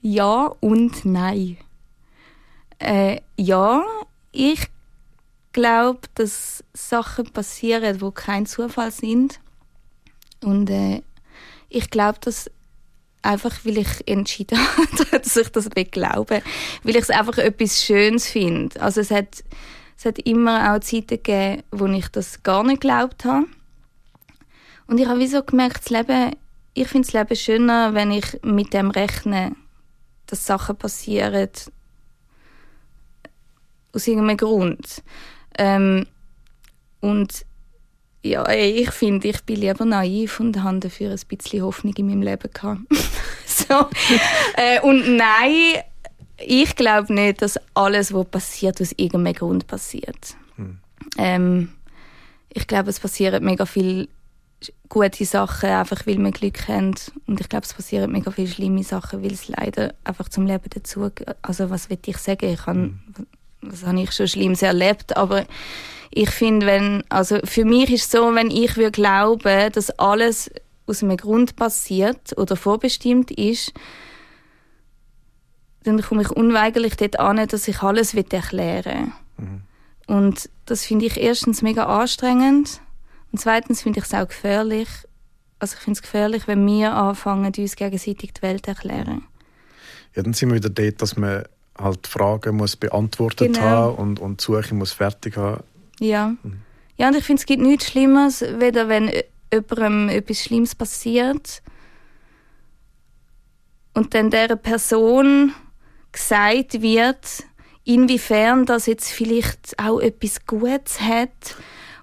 [0.03, 1.57] Ja und nein.
[2.79, 3.83] Äh, ja,
[4.33, 4.69] ich
[5.53, 9.41] glaube, dass Sachen passieren, die kein Zufall sind.
[10.43, 11.03] Und äh,
[11.69, 12.51] ich glaube, dass
[13.23, 16.43] einfach, weil ich entschieden habe, dass ich das glaube,
[16.83, 18.81] weil ich es einfach etwas Schönes finde.
[18.81, 19.45] Also es hat,
[19.99, 23.47] es hat immer auch Zeiten gegeben, wo ich das gar nicht geglaubt habe.
[24.90, 26.35] Und ich habe so gemerkt, das Leben,
[26.74, 29.53] ich finde das Leben schöner, wenn ich mit dem rechne,
[30.26, 31.48] dass Sachen passieren
[33.92, 35.05] aus irgendeinem Grund.
[35.57, 36.09] Ähm,
[36.98, 37.46] und
[38.24, 42.22] ja, ich finde, ich bin lieber naiv und habe dafür ein bisschen Hoffnung in meinem
[42.22, 42.81] Leben gehabt.
[43.46, 43.88] so.
[44.57, 45.85] äh, und nein,
[46.38, 50.35] ich glaube nicht, dass alles, was passiert, aus irgendeinem Grund passiert.
[50.57, 50.81] Hm.
[51.16, 51.72] Ähm,
[52.53, 54.09] ich glaube, es passieren mega viele
[54.88, 56.94] gute Sachen, einfach weil wir Glück haben.
[57.27, 60.68] Und ich glaube, es passieren mega viele schlimme Sachen, weil es leider einfach zum Leben
[60.68, 61.11] dazu
[61.42, 62.53] Also was will ich sagen?
[62.53, 63.01] Ich habe, hm.
[63.62, 65.46] was habe ich schon Schlimmes erlebt, aber
[66.11, 70.51] ich finde, wenn, also für mich ist es so, wenn ich würde glauben, dass alles
[70.87, 73.73] aus einem Grund passiert oder vorbestimmt ist,
[75.85, 79.46] dann komme ich unweigerlich dort an, dass ich alles erklären will.
[79.46, 79.62] Mhm.
[80.07, 82.81] Und das finde ich erstens mega anstrengend
[83.33, 84.88] und zweitens finde ich es auch gefährlich.
[85.59, 89.25] Also ich finde es gefährlich, wenn wir anfangen, uns gegenseitig die Welt zu erklären.
[90.14, 91.45] Ja, dann sind wir wieder dort, dass man
[91.79, 93.61] halt Fragen muss beantwortet genau.
[93.61, 95.62] haben und, und die Suche muss fertig haben.
[95.99, 96.35] Ja.
[96.43, 96.62] Mhm.
[96.97, 99.11] Ja, und ich finde, es gibt nichts Schlimmes, weder wenn
[99.53, 101.62] jemandem etwas Schlimmes passiert
[103.95, 105.55] und dann der Person
[106.12, 107.45] gesagt wird,
[107.85, 111.57] inwiefern das jetzt vielleicht auch etwas Gutes hat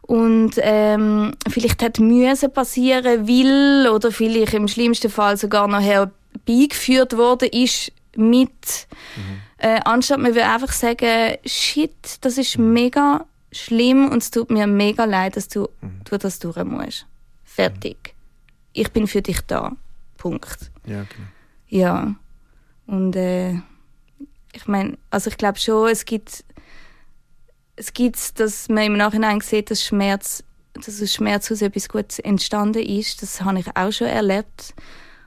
[0.08, 7.18] und ähm, vielleicht hat Müsse passieren will oder vielleicht im schlimmsten Fall sogar noch herbeigeführt
[7.18, 9.42] worden ist mit, mhm.
[9.58, 11.92] äh, anstatt man würde einfach sagen, shit,
[12.22, 12.74] das ist mhm.
[12.74, 16.02] mega schlimm und es tut mir mega leid, dass du, mhm.
[16.10, 17.06] du das durch musst.
[17.44, 18.16] Fertig.
[18.72, 19.74] Ich bin für dich da.
[20.18, 20.72] Punkt.
[20.86, 21.28] Ja, genau.
[21.68, 22.16] Ja.
[22.86, 23.56] Und äh,
[24.54, 26.46] ich meine, also ich glaube schon, es gibt
[27.78, 32.20] es gibt, dass man im Nachhinein sieht, dass Schmerz, dass aus Schmerz aus etwas Gutes
[32.20, 33.22] entstanden ist.
[33.22, 34.74] Das habe ich auch schon erlebt.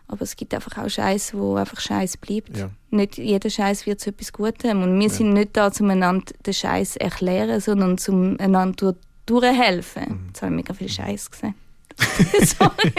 [0.09, 2.57] Aber es gibt einfach auch Scheiß, wo einfach Scheiß bleibt.
[2.57, 2.69] Ja.
[2.91, 4.83] Nicht jeder Scheiß wird zu etwas Gutem.
[4.83, 5.13] Und wir Ja.
[5.15, 10.03] sind nicht da, um einander den Scheiß erklären, sondern um einander durch, durchhelfen.
[10.09, 10.27] Mhm.
[10.29, 11.55] Jetzt habe ich mega viel Scheiß gesehen.
[12.45, 12.93] Sorry.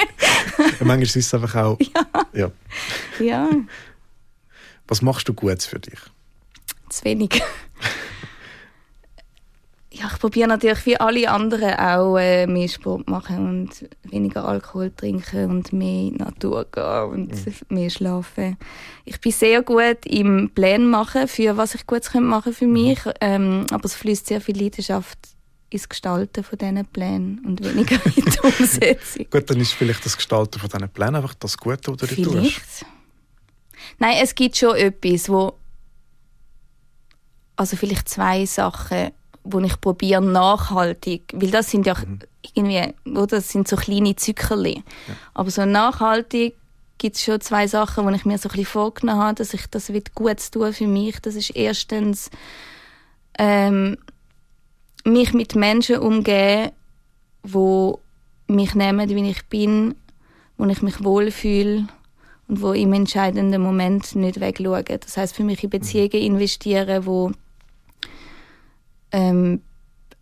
[0.57, 1.77] Ja, manchmal ist es einfach auch.
[2.33, 2.51] Ja.
[3.19, 3.49] Ja,
[4.87, 5.99] Was machst du Gutes für dich?
[6.89, 7.41] zu wenig.
[10.21, 15.73] Probiere natürlich wie alle anderen auch äh, mehr Sport machen und weniger Alkohol trinken und
[15.73, 18.55] mehr in die Natur gehen und mehr schlafen.
[19.03, 23.65] Ich bin sehr gut im Plänen machen, für was ich könnte machen für mich, ähm,
[23.71, 25.17] aber es fließt sehr viel Leidenschaft
[25.71, 29.25] ins Gestalten von diesen Plänen und weniger in die Umsetzung.
[29.31, 32.13] Gut, dann ist vielleicht das Gestalten von diesen Plänen einfach das Gute, was du tust.
[32.13, 32.85] Vielleicht.
[33.97, 35.53] Nein, es gibt schon etwas, wo
[37.55, 39.11] also vielleicht zwei Sachen,
[39.43, 41.95] wo ich probiere nachhaltig, weil das sind ja
[42.53, 44.83] irgendwie, oder das sind so kleine Zückerli.
[45.33, 46.55] Aber so nachhaltig
[46.97, 49.65] gibt es schon zwei Sachen, wo ich mir so ein bisschen vorgenommen habe, dass ich
[49.67, 51.19] das will gut tun für mich.
[51.19, 52.29] Das ist erstens
[53.39, 53.97] ähm,
[55.03, 56.71] mich mit Menschen umgehen,
[57.43, 57.99] wo
[58.47, 59.95] mich nehmen, wie ich bin,
[60.57, 61.87] wo ich mich wohlfühle
[62.47, 64.85] und wo im entscheidenden Moment nicht wegschauen.
[64.85, 67.31] Das heißt für mich in Beziehungen investieren, wo
[69.11, 69.61] ähm,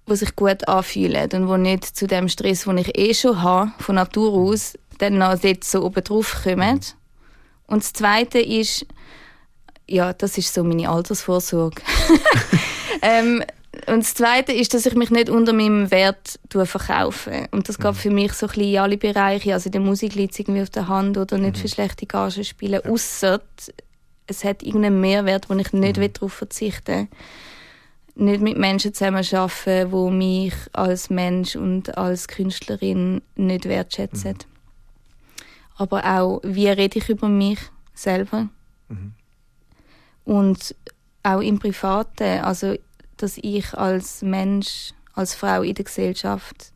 [0.06, 3.72] wo sich gut anfühlen und wo nicht zu dem Stress, den ich eh schon habe,
[3.80, 6.80] von Natur aus, dann noch dort so oben drauf kommen.
[7.68, 8.86] Und das Zweite ist,
[9.88, 11.82] ja, das ist so meine Altersvorsorge.
[13.02, 13.44] ähm,
[13.88, 17.48] und das Zweite ist, dass ich mich nicht unter meinem Wert verkaufe.
[17.52, 19.54] Und das geht für mich so ein bisschen in alle Bereiche.
[19.54, 22.44] Also in der Musik liegt es irgendwie auf der Hand oder nicht für schlechte Gagen
[22.44, 22.84] spielen.
[22.86, 23.42] Ausser
[24.30, 27.08] es hat irgendeinen Mehrwert, wo ich nicht will darauf verzichten will.
[28.20, 34.36] Nicht mit Menschen zusammenarbeiten, die mich als Mensch und als Künstlerin nicht wertschätzen.
[35.78, 37.60] Aber auch, wie rede ich über mich
[37.94, 38.50] selber?
[40.26, 40.76] Und
[41.24, 42.76] auch im Privaten, also
[43.16, 46.74] dass ich als Mensch, als Frau in der Gesellschaft,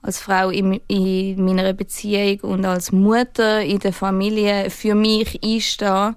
[0.00, 6.14] als Frau in, in meiner Beziehung und als Mutter in der Familie für mich einstehe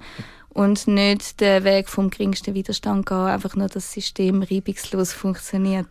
[0.49, 5.87] und nicht den Weg vom geringsten Widerstand gehen, einfach nur das System reibungslos funktioniert.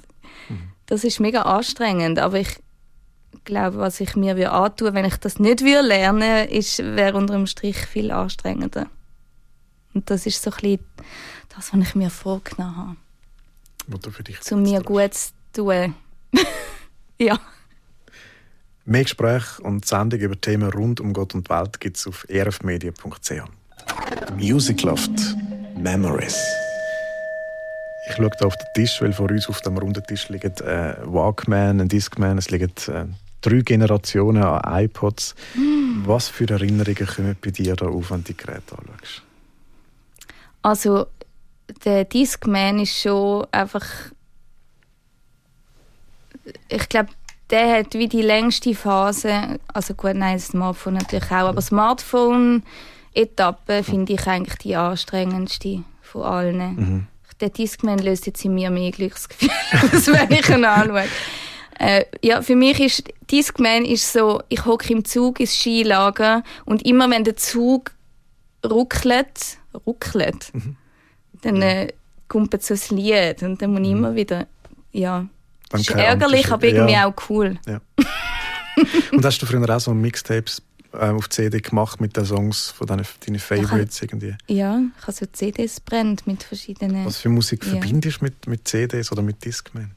[0.87, 2.61] Das ist mega anstrengend, aber ich
[3.45, 7.35] glaube, was ich mir würde antun, wenn ich das nicht würde lernen, ist, wäre unter
[7.35, 8.87] dem Strich viel anstrengender.
[9.95, 10.79] Und das ist so ein bisschen
[11.55, 12.97] das, was ich mir vorgenommen habe
[13.89, 15.95] Was du für dich zu mir gut zu tun.
[17.19, 17.39] ja.
[18.85, 23.58] Mehr Gespräche und Sendungen über Themen rund um Gott und Welt gibt es auf erfmedia.ch.
[24.37, 25.11] Music Loft
[25.77, 26.39] Memories.
[28.09, 30.95] Ich schaue hier auf den Tisch, weil vor uns auf dem runden Tisch liegen äh,
[31.05, 33.05] Walkman, ein Discman, es liegen äh,
[33.41, 35.35] drei Generationen an iPods.
[36.05, 39.23] Was für Erinnerungen kommen bei dir da auf, wenn du die Geräte anschaust?
[40.63, 41.07] Also,
[41.85, 43.85] der Discman ist schon einfach.
[46.69, 47.11] Ich glaube,
[47.51, 49.59] der hat wie die längste Phase.
[49.73, 51.49] Also, gut, nein, das Smartphone natürlich auch.
[51.49, 51.61] Aber
[53.15, 57.09] Smartphone-Etappe finde ich eigentlich die anstrengendste von allen.
[57.41, 59.51] Der Discman löst jetzt in mir mehr Glücksgefühl
[59.93, 61.05] aus, wenn ich ihn anschaue.
[61.79, 66.85] Äh, ja, für mich ist Discman ist so, ich hocke im Zug ins Skilager und
[66.85, 67.93] immer wenn der Zug
[68.69, 70.51] ruckelt, ruckelt,
[71.43, 71.93] dann äh,
[72.27, 74.49] kommt so ein Lied und dann muss ich immer wieder,
[74.91, 75.27] ja,
[75.69, 77.07] Dann ist ärgerlich, aber irgendwie Ja.
[77.07, 77.59] auch cool.
[77.67, 77.81] Ja.
[79.13, 80.61] und hast du früher auch so Mixtapes
[80.99, 84.37] äh, auf CD gemacht mit den Songs von deinen, deinen Favorites irgendwie?
[84.49, 87.73] Ja, ich habe so CDs brennt mit verschiedenen Was für Musik Ja.
[87.73, 89.93] verbindest du mit, mit CDs oder mit Discman?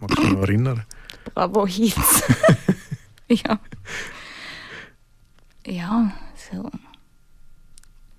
[0.00, 0.84] Magst du dich noch erinnern?
[1.34, 2.22] Bravo-Hits.
[3.28, 3.58] ja.
[5.66, 6.12] Ja,
[6.50, 6.70] so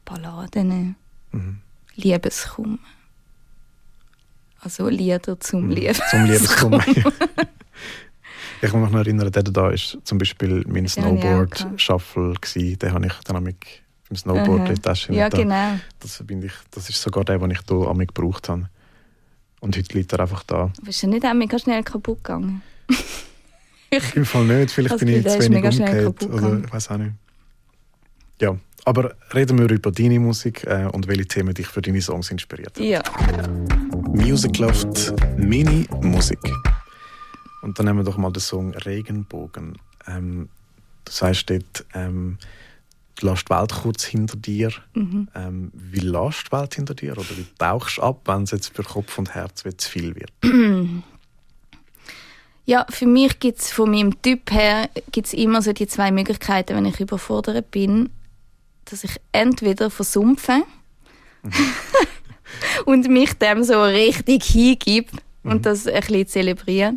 [0.06, 0.96] Balladen,
[1.32, 1.60] Mhm.
[1.96, 2.80] Liebeskummer.
[4.62, 5.94] Also Lieder zum Mhm.
[6.10, 6.84] Zum Liebeskummer.
[8.62, 12.34] ich kann mich noch erinnern, der da ist zum Beispiel mein ich Snowboard-Shuffle.
[12.56, 13.58] Den habe ich dann mit
[14.10, 14.68] dem Snowboard Aha.
[14.70, 15.14] in die Tasche.
[15.14, 15.80] Ja, da- genau.
[16.00, 18.70] Das, verbinde ich, das ist sogar der, den ich hier am gebraucht habe.
[19.62, 20.72] Und heute liegt er einfach da.
[20.80, 22.62] Aber ist ja nicht auch mega schnell kaputt gegangen.
[24.16, 26.24] Im Fall nicht, vielleicht Also, bin ich zu wenig umgekehrt.
[26.26, 27.14] Oder ich weiß auch nicht.
[28.42, 32.30] Ja, aber reden wir über deine Musik äh, und welche Themen dich für deine Songs
[32.30, 32.86] inspiriert haben.
[32.86, 33.02] Ja.
[34.14, 36.40] Music Loft Mini Musik.
[37.66, 39.80] Und dann nehmen wir doch mal den Song Regenbogen.
[40.06, 40.50] Ähm,
[41.04, 42.38] du sagst dort, ähm,
[43.16, 44.72] du lässt die Welt kurz hinter dir.
[44.94, 45.28] Mhm.
[45.34, 47.14] Ähm, wie lässt du die Welt hinter dir?
[47.14, 50.32] Oder wie tauchst du ab, wenn es jetzt für Kopf und Herz zu viel wird?
[52.68, 56.76] Ja, für mich gibt es von meinem Typ her gibt's immer so die zwei Möglichkeiten,
[56.76, 58.10] wenn ich überfordert bin,
[58.86, 60.64] dass ich entweder versumpfe
[61.44, 61.52] mhm.
[62.86, 65.12] und mich dem so richtig hingib
[65.44, 65.52] mhm.
[65.52, 66.96] und das ein bisschen zelebriere.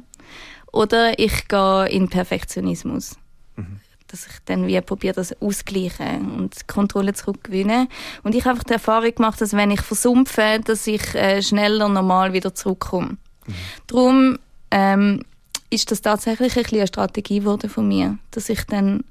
[0.73, 3.17] Oder ich gehe in Perfektionismus.
[3.57, 3.81] Mhm.
[4.09, 7.89] Dass ich dann wie probiere, das auszugleichen und Kontrolle zurückgewinnen.
[8.23, 11.89] Und ich habe einfach die Erfahrung gemacht, dass wenn ich versumpfe, dass ich äh, schneller
[11.89, 13.17] normal wieder zurückkomme.
[13.47, 13.55] Mhm.
[13.87, 14.39] Darum
[14.71, 15.23] ähm,
[15.71, 19.05] ist das tatsächlich ein eine Strategie geworden von mir, dass ich dann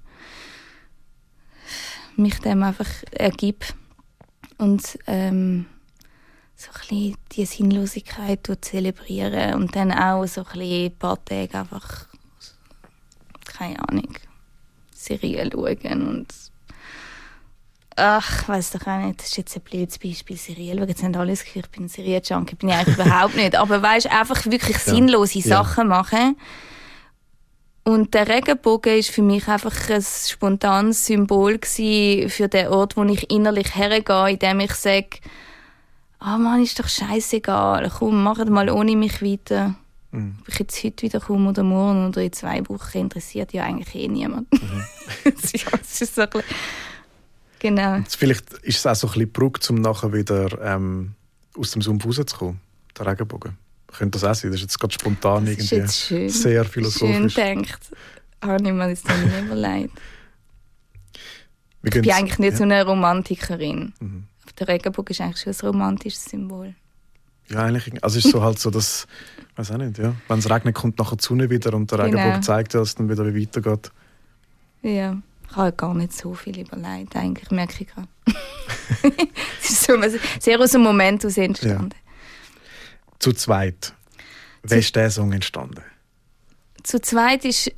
[2.15, 3.65] mich dem einfach ergib
[4.57, 5.67] und ähm,
[6.57, 11.59] so ein bisschen die Sinnlosigkeit zelebrieren und dann auch so ein, bisschen ein paar Tage
[11.59, 12.07] einfach
[13.45, 14.13] keine Ahnung
[14.93, 16.27] Serien schauen und
[17.99, 20.87] Ach, ich weiß doch auch nicht, das ist jetzt ein blödes Beispiel, Serien schauen.
[20.87, 23.55] Jetzt haben alle das Gefühl, ich bin ein Serienjunkie, bin ich eigentlich überhaupt nicht.
[23.55, 25.47] Aber weißt einfach wirklich sinnlose ja.
[25.47, 26.37] Sachen machen.
[27.83, 33.31] Und der Regenbogen ist für mich einfach ein spontanes Symbol für den Ort, wo ich
[33.31, 35.17] innerlich hergehe, indem ich sage,
[36.19, 39.75] ah oh Mann, ist doch scheißegal, komm, mach mal ohne mich weiter.
[40.11, 40.37] Mhm.
[40.41, 43.93] Ob ich jetzt heute wieder komme oder morgen oder in zwei Wochen, interessiert ja eigentlich
[43.95, 44.51] eh niemand.
[44.51, 44.83] Mhm.
[45.25, 45.31] ja,
[45.81, 46.45] es ist so ein bisschen
[47.59, 47.95] Genau.
[47.95, 51.13] Und vielleicht ist es auch so ein bisschen Brücke, um nachher wieder ähm,
[51.57, 52.59] aus dem Sumpf rauszukommen,
[52.97, 53.57] der Regenbogen.
[53.87, 54.51] Könnte das auch sein?
[54.51, 56.29] Das ist jetzt gerade spontan das irgendwie ist schön.
[56.29, 57.33] sehr philosophisch.
[57.33, 57.79] Schön denkt.
[58.43, 59.97] Habe ich mir jetzt nicht überlegt.
[61.83, 62.57] Ich bin eigentlich nicht ja.
[62.57, 63.93] so eine Romantikerin.
[63.99, 64.23] Mhm.
[64.59, 66.75] Der Regenbogen ist eigentlich schon ein romantisches Symbol.
[67.49, 68.03] Ja, eigentlich.
[68.03, 69.07] Also es ist so halt so, dass,
[69.55, 70.13] weiß auch nicht, ja.
[70.27, 72.41] Wenn es regnet, kommt nachher die Sonne wieder und der Regenbogen genau.
[72.41, 73.91] zeigt, dass es dann wieder weitergeht.
[74.81, 75.17] Ja.
[75.49, 78.07] Ich habe gar nicht so viel überlegt, eigentlich, merke ich gerade.
[79.61, 79.93] es ist so
[80.39, 81.91] sehr aus dem Moment aus entstanden.
[81.93, 82.13] Ja.
[83.19, 83.93] Zu zweit.
[84.63, 85.81] Wie ist der Song entstanden?
[86.83, 87.71] Zu zweit ist,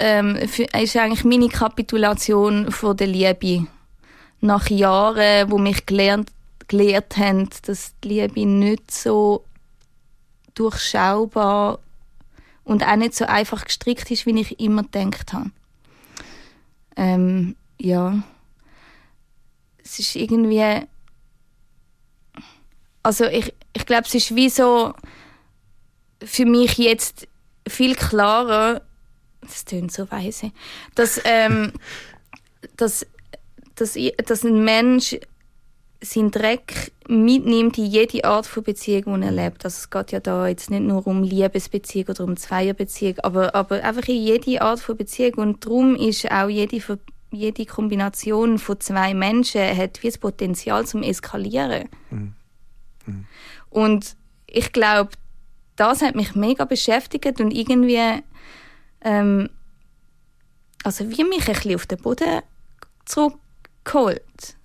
[0.00, 3.66] ähm, ist eigentlich meine Kapitulation von der Liebe.
[4.42, 6.30] Nach Jahren, wo mich gelernt,
[6.68, 9.44] gelehrt haben, dass die Liebe nicht so
[10.54, 11.78] durchschaubar
[12.64, 15.50] und auch nicht so einfach gestrickt ist, wie ich immer gedacht habe.
[16.96, 18.22] Ähm, ja.
[19.82, 20.86] Es ist irgendwie.
[23.02, 24.94] Also ich, ich glaube, es ist wie so
[26.24, 27.26] für mich jetzt
[27.66, 28.82] viel klarer,
[29.40, 30.52] das tönt so weise,
[30.94, 31.72] dass, ähm,
[32.76, 33.06] dass,
[33.82, 35.16] dass, dass ein Mensch
[36.00, 39.64] seinen Dreck mitnimmt in jede Art von Beziehung, die er lebt.
[39.64, 43.84] Also es geht ja da jetzt nicht nur um Liebesbeziehung oder um Zweierbeziehung, aber, aber
[43.84, 45.34] einfach in jede Art von Beziehung.
[45.34, 46.80] Und darum ist auch jede,
[47.30, 51.88] jede Kombination von zwei Menschen hat wie das Potenzial zum Eskalieren.
[52.10, 52.34] Mhm.
[53.06, 53.26] Mhm.
[53.70, 54.16] Und
[54.46, 55.10] ich glaube,
[55.76, 58.22] das hat mich mega beschäftigt und irgendwie
[59.02, 59.48] ähm,
[60.84, 62.42] also wie mich ein bisschen auf den Boden
[63.92, 64.56] zurückgeholt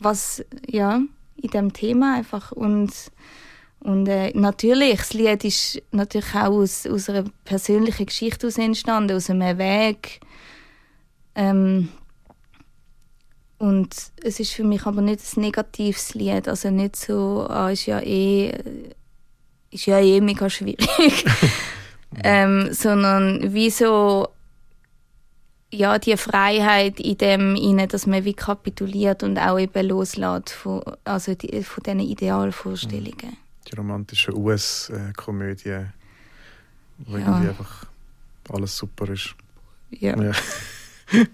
[0.00, 1.00] was ja
[1.36, 2.92] in dem Thema einfach und
[3.80, 9.30] und äh, natürlich, das Lied ist natürlich auch aus, aus einer persönlichen Geschichte entstanden, aus
[9.30, 10.18] einem Weg.
[11.36, 11.88] Ähm,
[13.58, 17.86] und es ist für mich aber nicht ein negatives Lied, also nicht so, ah, ist
[17.86, 18.52] ja eh,
[19.70, 21.24] ist ja eh mega schwierig,
[22.24, 24.26] ähm, sondern wie so
[25.70, 30.82] ja, die Freiheit in dem inne, dass man wie kapituliert und auch eben loslässt von,
[31.04, 33.36] also die, von diesen Idealvorstellungen.
[33.70, 35.84] Die romantische US-Komödie,
[36.98, 37.26] wo ja.
[37.26, 37.84] irgendwie einfach
[38.48, 39.34] alles super ist.
[39.90, 40.16] Ja.
[40.20, 40.32] ja.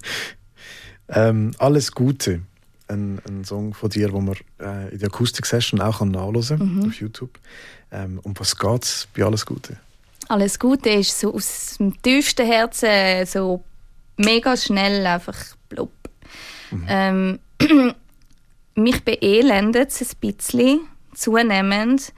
[1.08, 2.42] ähm, alles Gute.
[2.86, 6.86] Ein, ein Song von dir, den man äh, in der Akustik-Session auch nachhören kann mhm.
[6.86, 7.38] auf YouTube.
[7.90, 9.78] Ähm, um was geht es bei Alles Gute?
[10.28, 13.62] Alles Gute ist so aus dem tiefsten Herzen so
[14.16, 15.92] mega schnell einfach blub.
[16.70, 16.86] Mhm.
[16.88, 17.38] Ähm,
[18.74, 20.80] mich beelendet es ein bisschen
[21.14, 22.12] zunehmend,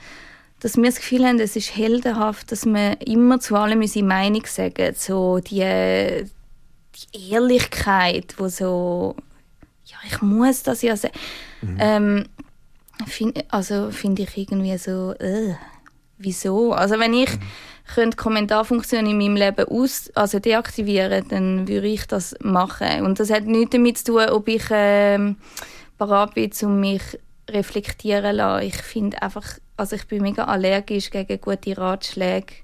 [0.61, 4.47] dass wir das Gefühl haben, es ist heldenhaft, dass wir immer zu allem unsere Meinung
[4.47, 4.95] sagen.
[4.97, 6.25] So die,
[7.13, 9.17] die Ehrlichkeit, wo so,
[9.85, 11.15] ja, ich muss das ja sagen.
[11.61, 11.77] Mhm.
[11.79, 12.25] Ähm,
[13.07, 15.55] find, also finde ich irgendwie so, äh,
[16.17, 16.73] wieso?
[16.73, 17.43] Also wenn ich mhm
[17.95, 23.03] könnte Kommentarfunktion in meinem Leben aus, also deaktivieren, dann würde ich das machen.
[23.03, 25.35] Und das hat nichts damit zu tun, ob ich äh,
[25.99, 27.03] parat bin, um mich
[27.49, 28.67] reflektieren zu lassen.
[28.67, 32.55] Ich finde einfach, also ich bin mega allergisch gegen gute Ratschläge,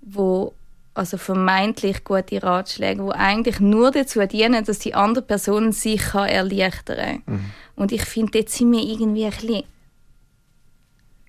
[0.00, 0.54] wo
[0.94, 6.28] also vermeintlich gute Ratschläge, die eigentlich nur dazu dienen, dass die andere Person sich kann
[6.28, 7.34] erleichtern kann.
[7.34, 7.44] Mhm.
[7.76, 9.62] Und ich finde, dort sind wir irgendwie ein bisschen...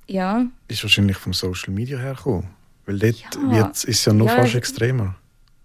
[0.06, 0.46] Ja.
[0.68, 2.50] Ist wahrscheinlich vom Social Media hergekommen.
[2.86, 3.52] Weil dort ja.
[3.52, 4.36] wird, ist es ja noch ja.
[4.36, 5.16] fast extremer.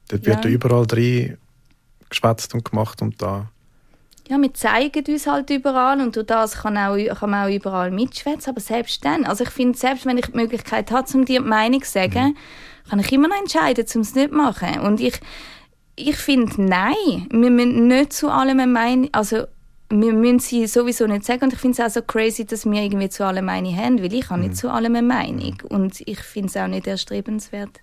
[0.09, 0.35] Dort ja.
[0.35, 1.37] wird ja überall drin
[2.09, 3.49] geschwätzt und gemacht und da
[4.29, 7.91] ja, wir zeigen uns halt überall und durch das kann, auch, kann man auch überall
[7.91, 11.41] mitschwätzen, aber selbst dann, also ich finde, selbst wenn ich die Möglichkeit habe, um dir
[11.41, 12.91] die Meinung zu sagen, mhm.
[12.91, 14.81] kann ich immer noch entscheiden, um es nicht zu machen.
[14.81, 15.19] Und ich,
[15.97, 19.47] ich finde, nein, wir müssen nicht zu allem eine Meinung, also
[19.91, 22.83] wir müssen sie sowieso nicht sagen und ich finde es auch so crazy, dass wir
[22.83, 24.49] irgendwie zu allem eine haben, weil ich habe mhm.
[24.49, 27.81] nicht zu allem eine Meinung und ich finde es auch nicht erstrebenswert,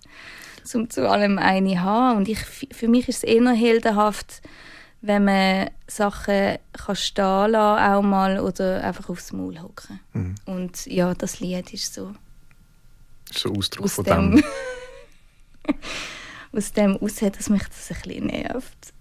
[0.72, 4.40] um zu allem eine haben und ich, für mich ist es eher heldenhaft,
[5.02, 10.00] wenn man Sachen kann stehen lassen, auch mal oder einfach aufs Maul hocken.
[10.12, 10.34] Mhm.
[10.46, 12.12] Und ja, das Lied ist so.
[13.32, 14.36] So Ausdruck aus von dem.
[14.36, 14.44] dem
[16.52, 18.92] aus dem aus, dass mich das ein bisschen nervt.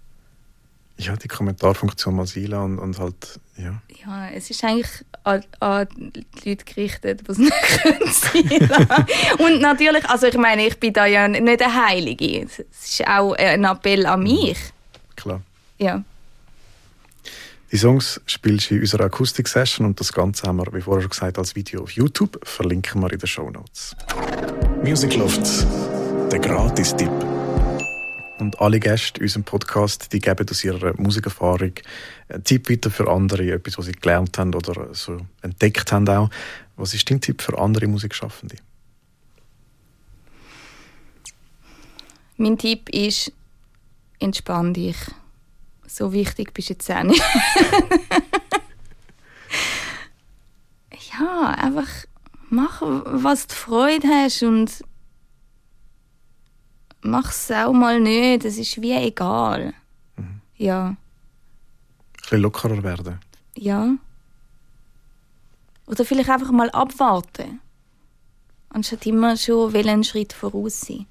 [0.97, 3.81] Ja, die Kommentarfunktion mal sein und, und halt, ja.
[4.05, 4.87] Ja, es ist eigentlich
[5.23, 9.07] an, an die Leute gerichtet, die es nicht können
[9.39, 12.43] Und natürlich, also ich meine, ich bin da ja nicht eine Heilige.
[12.43, 14.57] Es ist auch ein Appell an mich.
[15.15, 15.41] Klar.
[15.77, 16.03] Ja.
[17.71, 21.09] Die Songs spielst du in unserer Akustik-Session und das Ganze haben wir, wie vorher schon
[21.09, 22.39] gesagt, als Video auf YouTube.
[22.47, 23.95] Verlinken wir in den Show Notes.
[24.81, 25.65] Music Loft,
[26.31, 27.34] der Gratis-Tipp.
[28.37, 31.71] Und alle Gäste in unserem Podcast die geben aus ihrer Musikerfahrung
[32.27, 36.29] einen Tipp weiter für andere, etwas, was sie gelernt haben oder so entdeckt haben auch.
[36.75, 38.57] Was ist dein Tipp für andere Musikschaffende?
[42.37, 43.31] Mein Tipp ist,
[44.19, 44.97] entspann dich
[45.87, 47.21] so wichtig bist du jetzt auch nicht.
[51.13, 51.87] ja, einfach
[52.49, 54.83] mach, was du Freude hast und
[57.05, 58.45] mach es auch mal nicht.
[58.45, 59.73] Es ist wie egal.
[60.17, 60.41] Mhm.
[60.57, 60.87] Ja.
[60.87, 60.97] Ein
[62.21, 63.19] bisschen lockerer werden.
[63.55, 63.95] Ja.
[65.87, 67.61] Oder vielleicht einfach mal abwarten.
[68.69, 71.05] Anstatt immer schon einen Schritt voraus sein.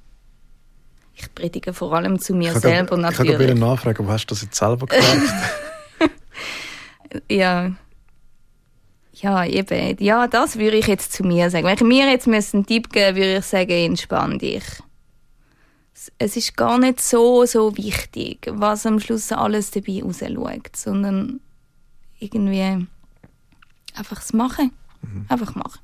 [1.16, 3.40] Ich predige vor allem zu mir ich selber natürlich.
[3.40, 5.32] Ich kann nachfragen, wo hast du das jetzt selber gemerkt?
[7.30, 7.70] ja.
[9.12, 9.96] Ja, eben.
[10.00, 11.66] Ja, das würde ich jetzt zu mir sagen.
[11.66, 14.64] Wenn ich mir jetzt einen Tipp geben würde ich sagen, entspann dich.
[16.18, 21.40] Es ist gar nicht so, so wichtig, was am Schluss alles dabei rausschaut, sondern
[22.18, 22.86] irgendwie
[23.94, 24.72] einfach das Machen.
[25.02, 25.26] Mhm.
[25.28, 25.80] Einfach machen.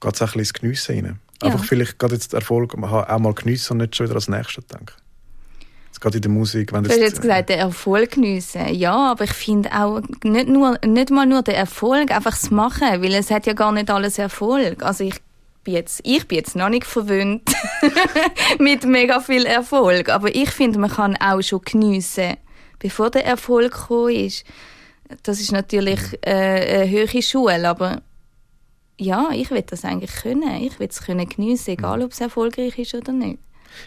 [0.00, 1.18] Geht es auch ein bisschen ins Geniessen rein?
[1.42, 4.94] Einfach vielleicht gerade jetzt Erfolg auch mal geniessen und nicht schon wieder als Nächstes denken.
[5.86, 6.72] Jetzt gerade in der Musik.
[6.72, 8.74] Wenn du hast jetzt gesagt, den Erfolg geniessen.
[8.74, 13.02] Ja, aber ich finde auch nicht, nur, nicht mal nur den Erfolg, einfach das Machen,
[13.02, 14.82] weil es hat ja gar nicht alles Erfolg.
[14.82, 15.14] Also ich
[15.68, 17.42] bin jetzt, ich bin jetzt noch nicht verwöhnt
[18.58, 22.36] mit mega viel Erfolg, aber ich finde, man kann auch schon geniessen,
[22.78, 24.44] bevor der Erfolg gekommen ist.
[25.22, 28.00] Das ist natürlich äh, eine höhere Schule, aber
[28.98, 30.62] ja, ich will das eigentlich können.
[30.62, 33.38] Ich will es können geniessen, egal ob es erfolgreich ist oder nicht.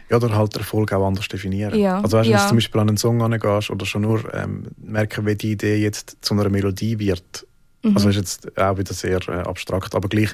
[0.09, 1.77] Ja, oder halt Erfolg auch anders definieren.
[1.77, 2.37] Ja, also weißt, ja.
[2.37, 5.53] wenn du zum Beispiel an einen Song angehst oder schon nur ähm, merken, wie die
[5.53, 7.47] Idee jetzt zu einer Melodie wird.
[7.83, 7.95] Mhm.
[7.95, 10.31] Also ist jetzt auch wieder sehr äh, abstrakt, aber gleich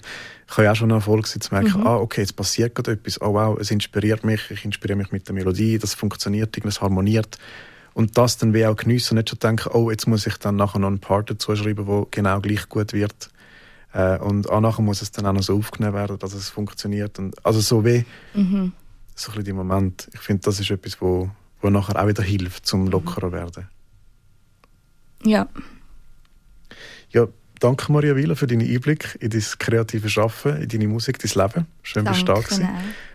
[0.47, 1.87] kann ja auch schon ein Erfolg sein, zu merken, mhm.
[1.87, 5.27] ah, okay, jetzt passiert gerade etwas, oh wow, es inspiriert mich, ich inspiriere mich mit
[5.27, 7.37] der Melodie, das funktioniert, es harmoniert.
[7.93, 10.55] Und das dann wie auch geniessen und nicht schon denken, oh, jetzt muss ich dann
[10.55, 13.31] nachher noch einen Part dazu schreiben, der genau gleich gut wird.
[13.91, 17.17] Äh, und auch nachher muss es dann auch noch so aufgenommen werden, dass es funktioniert.
[17.17, 18.73] Und, also so wie mhm.
[19.15, 20.09] so ein bisschen Moment.
[20.13, 22.91] Ich finde, das ist etwas, wo, wo nachher auch wieder hilft, zum mhm.
[22.91, 23.67] lockerer werden.
[25.23, 25.47] Ja.
[27.11, 27.27] Ja,
[27.59, 31.67] danke Maria Wieler für deinen Einblick in dein kreative Schaffen, in deine Musik, dein Leben.
[31.83, 32.41] Schön, dass du da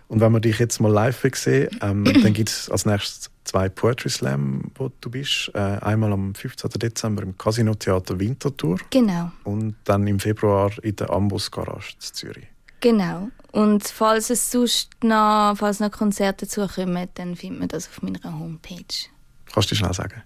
[0.09, 3.69] Und wenn wir dich jetzt mal live sehen, ähm, dann gibt es als nächstes zwei
[3.69, 5.51] Poetry Slam, wo du bist.
[5.55, 6.71] Äh, einmal am 15.
[6.71, 8.79] Dezember im Casino Theater Winterthur.
[8.91, 9.31] Genau.
[9.45, 12.47] Und dann im Februar in der Ambus Garage in Zürich.
[12.81, 13.29] Genau.
[13.53, 18.21] Und falls es sonst noch, falls noch Konzerte zukommen, dann findet man das auf meiner
[18.25, 19.09] Homepage.
[19.53, 20.23] Kannst du schnell sagen?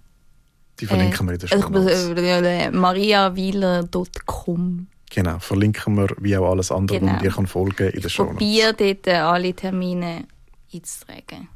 [0.81, 1.57] Die verlinken äh, wir in der Show
[2.47, 7.12] äh, mariawieler.com Genau, verlinken wir wie auch alles andere, genau.
[7.12, 8.24] wo man dir kann folgen in der Show.
[8.24, 10.27] Ich probiere dort alle Termine
[10.72, 11.49] einzutragen.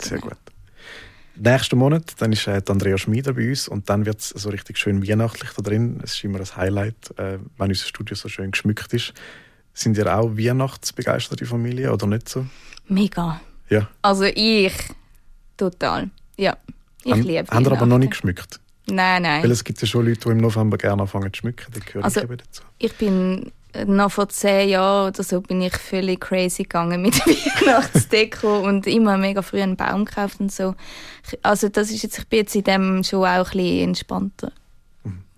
[0.00, 0.36] Sehr gut.
[1.38, 4.78] Nächsten Monat dann ist äh, Andrea Schmieder bei uns und dann wird es so richtig
[4.78, 6.00] schön weihnachtlich da drin.
[6.02, 9.12] Es ist immer ein Highlight, äh, wenn unser Studio so schön geschmückt ist.
[9.74, 12.46] Sind ihr auch weihnachtsbegeisterte Familie oder nicht so?
[12.88, 13.40] Mega.
[13.68, 13.88] Ja.
[14.00, 14.72] Also ich
[15.58, 16.10] total.
[16.38, 16.56] Ja,
[17.06, 18.60] ich Haben, liebe Haben aber noch nicht geschmückt?
[18.88, 19.42] Nein, nein.
[19.42, 21.72] Weil es gibt ja schon Leute, die im November gerne anfangen zu schmücken.
[21.74, 22.62] Die gehören also, dazu.
[22.78, 23.50] Ich bin
[23.86, 29.18] noch vor zehn Jahren oder so bin ich völlig crazy gegangen mit Weihnachtsdeko und immer
[29.18, 30.74] mega früh einen Baum gekauft und so.
[31.42, 34.52] Also das ist jetzt, ich bin jetzt in dem schon auch ein bisschen entspannter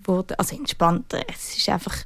[0.08, 0.34] geworden.
[0.38, 1.96] Also entspannter, es ist einfach,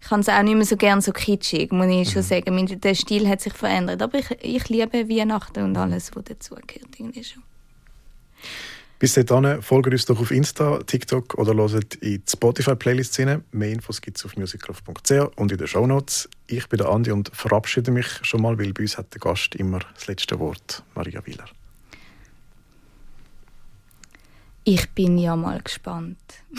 [0.00, 2.26] ich kann es auch nicht mehr so gerne so kitschig, muss ich schon mhm.
[2.26, 2.80] sagen.
[2.80, 7.24] Der Stil hat sich verändert, aber ich, ich liebe Weihnachten und alles, was dazugehört irgendwie
[7.24, 7.42] schon.
[8.98, 13.44] Bis dahin folgt uns doch auf Insta, TikTok oder hört in die Spotify-Playlists rein.
[13.52, 16.30] Mehr Infos gibt es auf musicloft.ch und in den Shownotes.
[16.46, 19.54] Ich bin der Andi und verabschiede mich schon mal, weil bei uns hat der Gast
[19.54, 21.44] immer das letzte Wort, Maria Wieler.
[24.64, 26.18] Ich bin ja mal gespannt.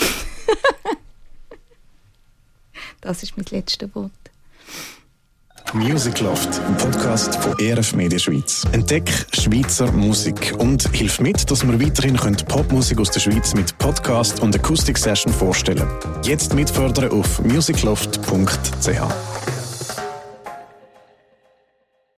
[3.01, 4.11] das ist mein letztes Wort.
[5.74, 8.63] Music Loft, ein Podcast von ERF Media Schweiz.
[8.72, 12.15] Entdeck Schweizer Musik und hilf mit, dass wir weiterhin
[12.47, 15.88] Popmusik aus der Schweiz mit Podcast und Akustik Session vorstellen.
[16.24, 19.66] Jetzt mitfördern auf musicloft.ch.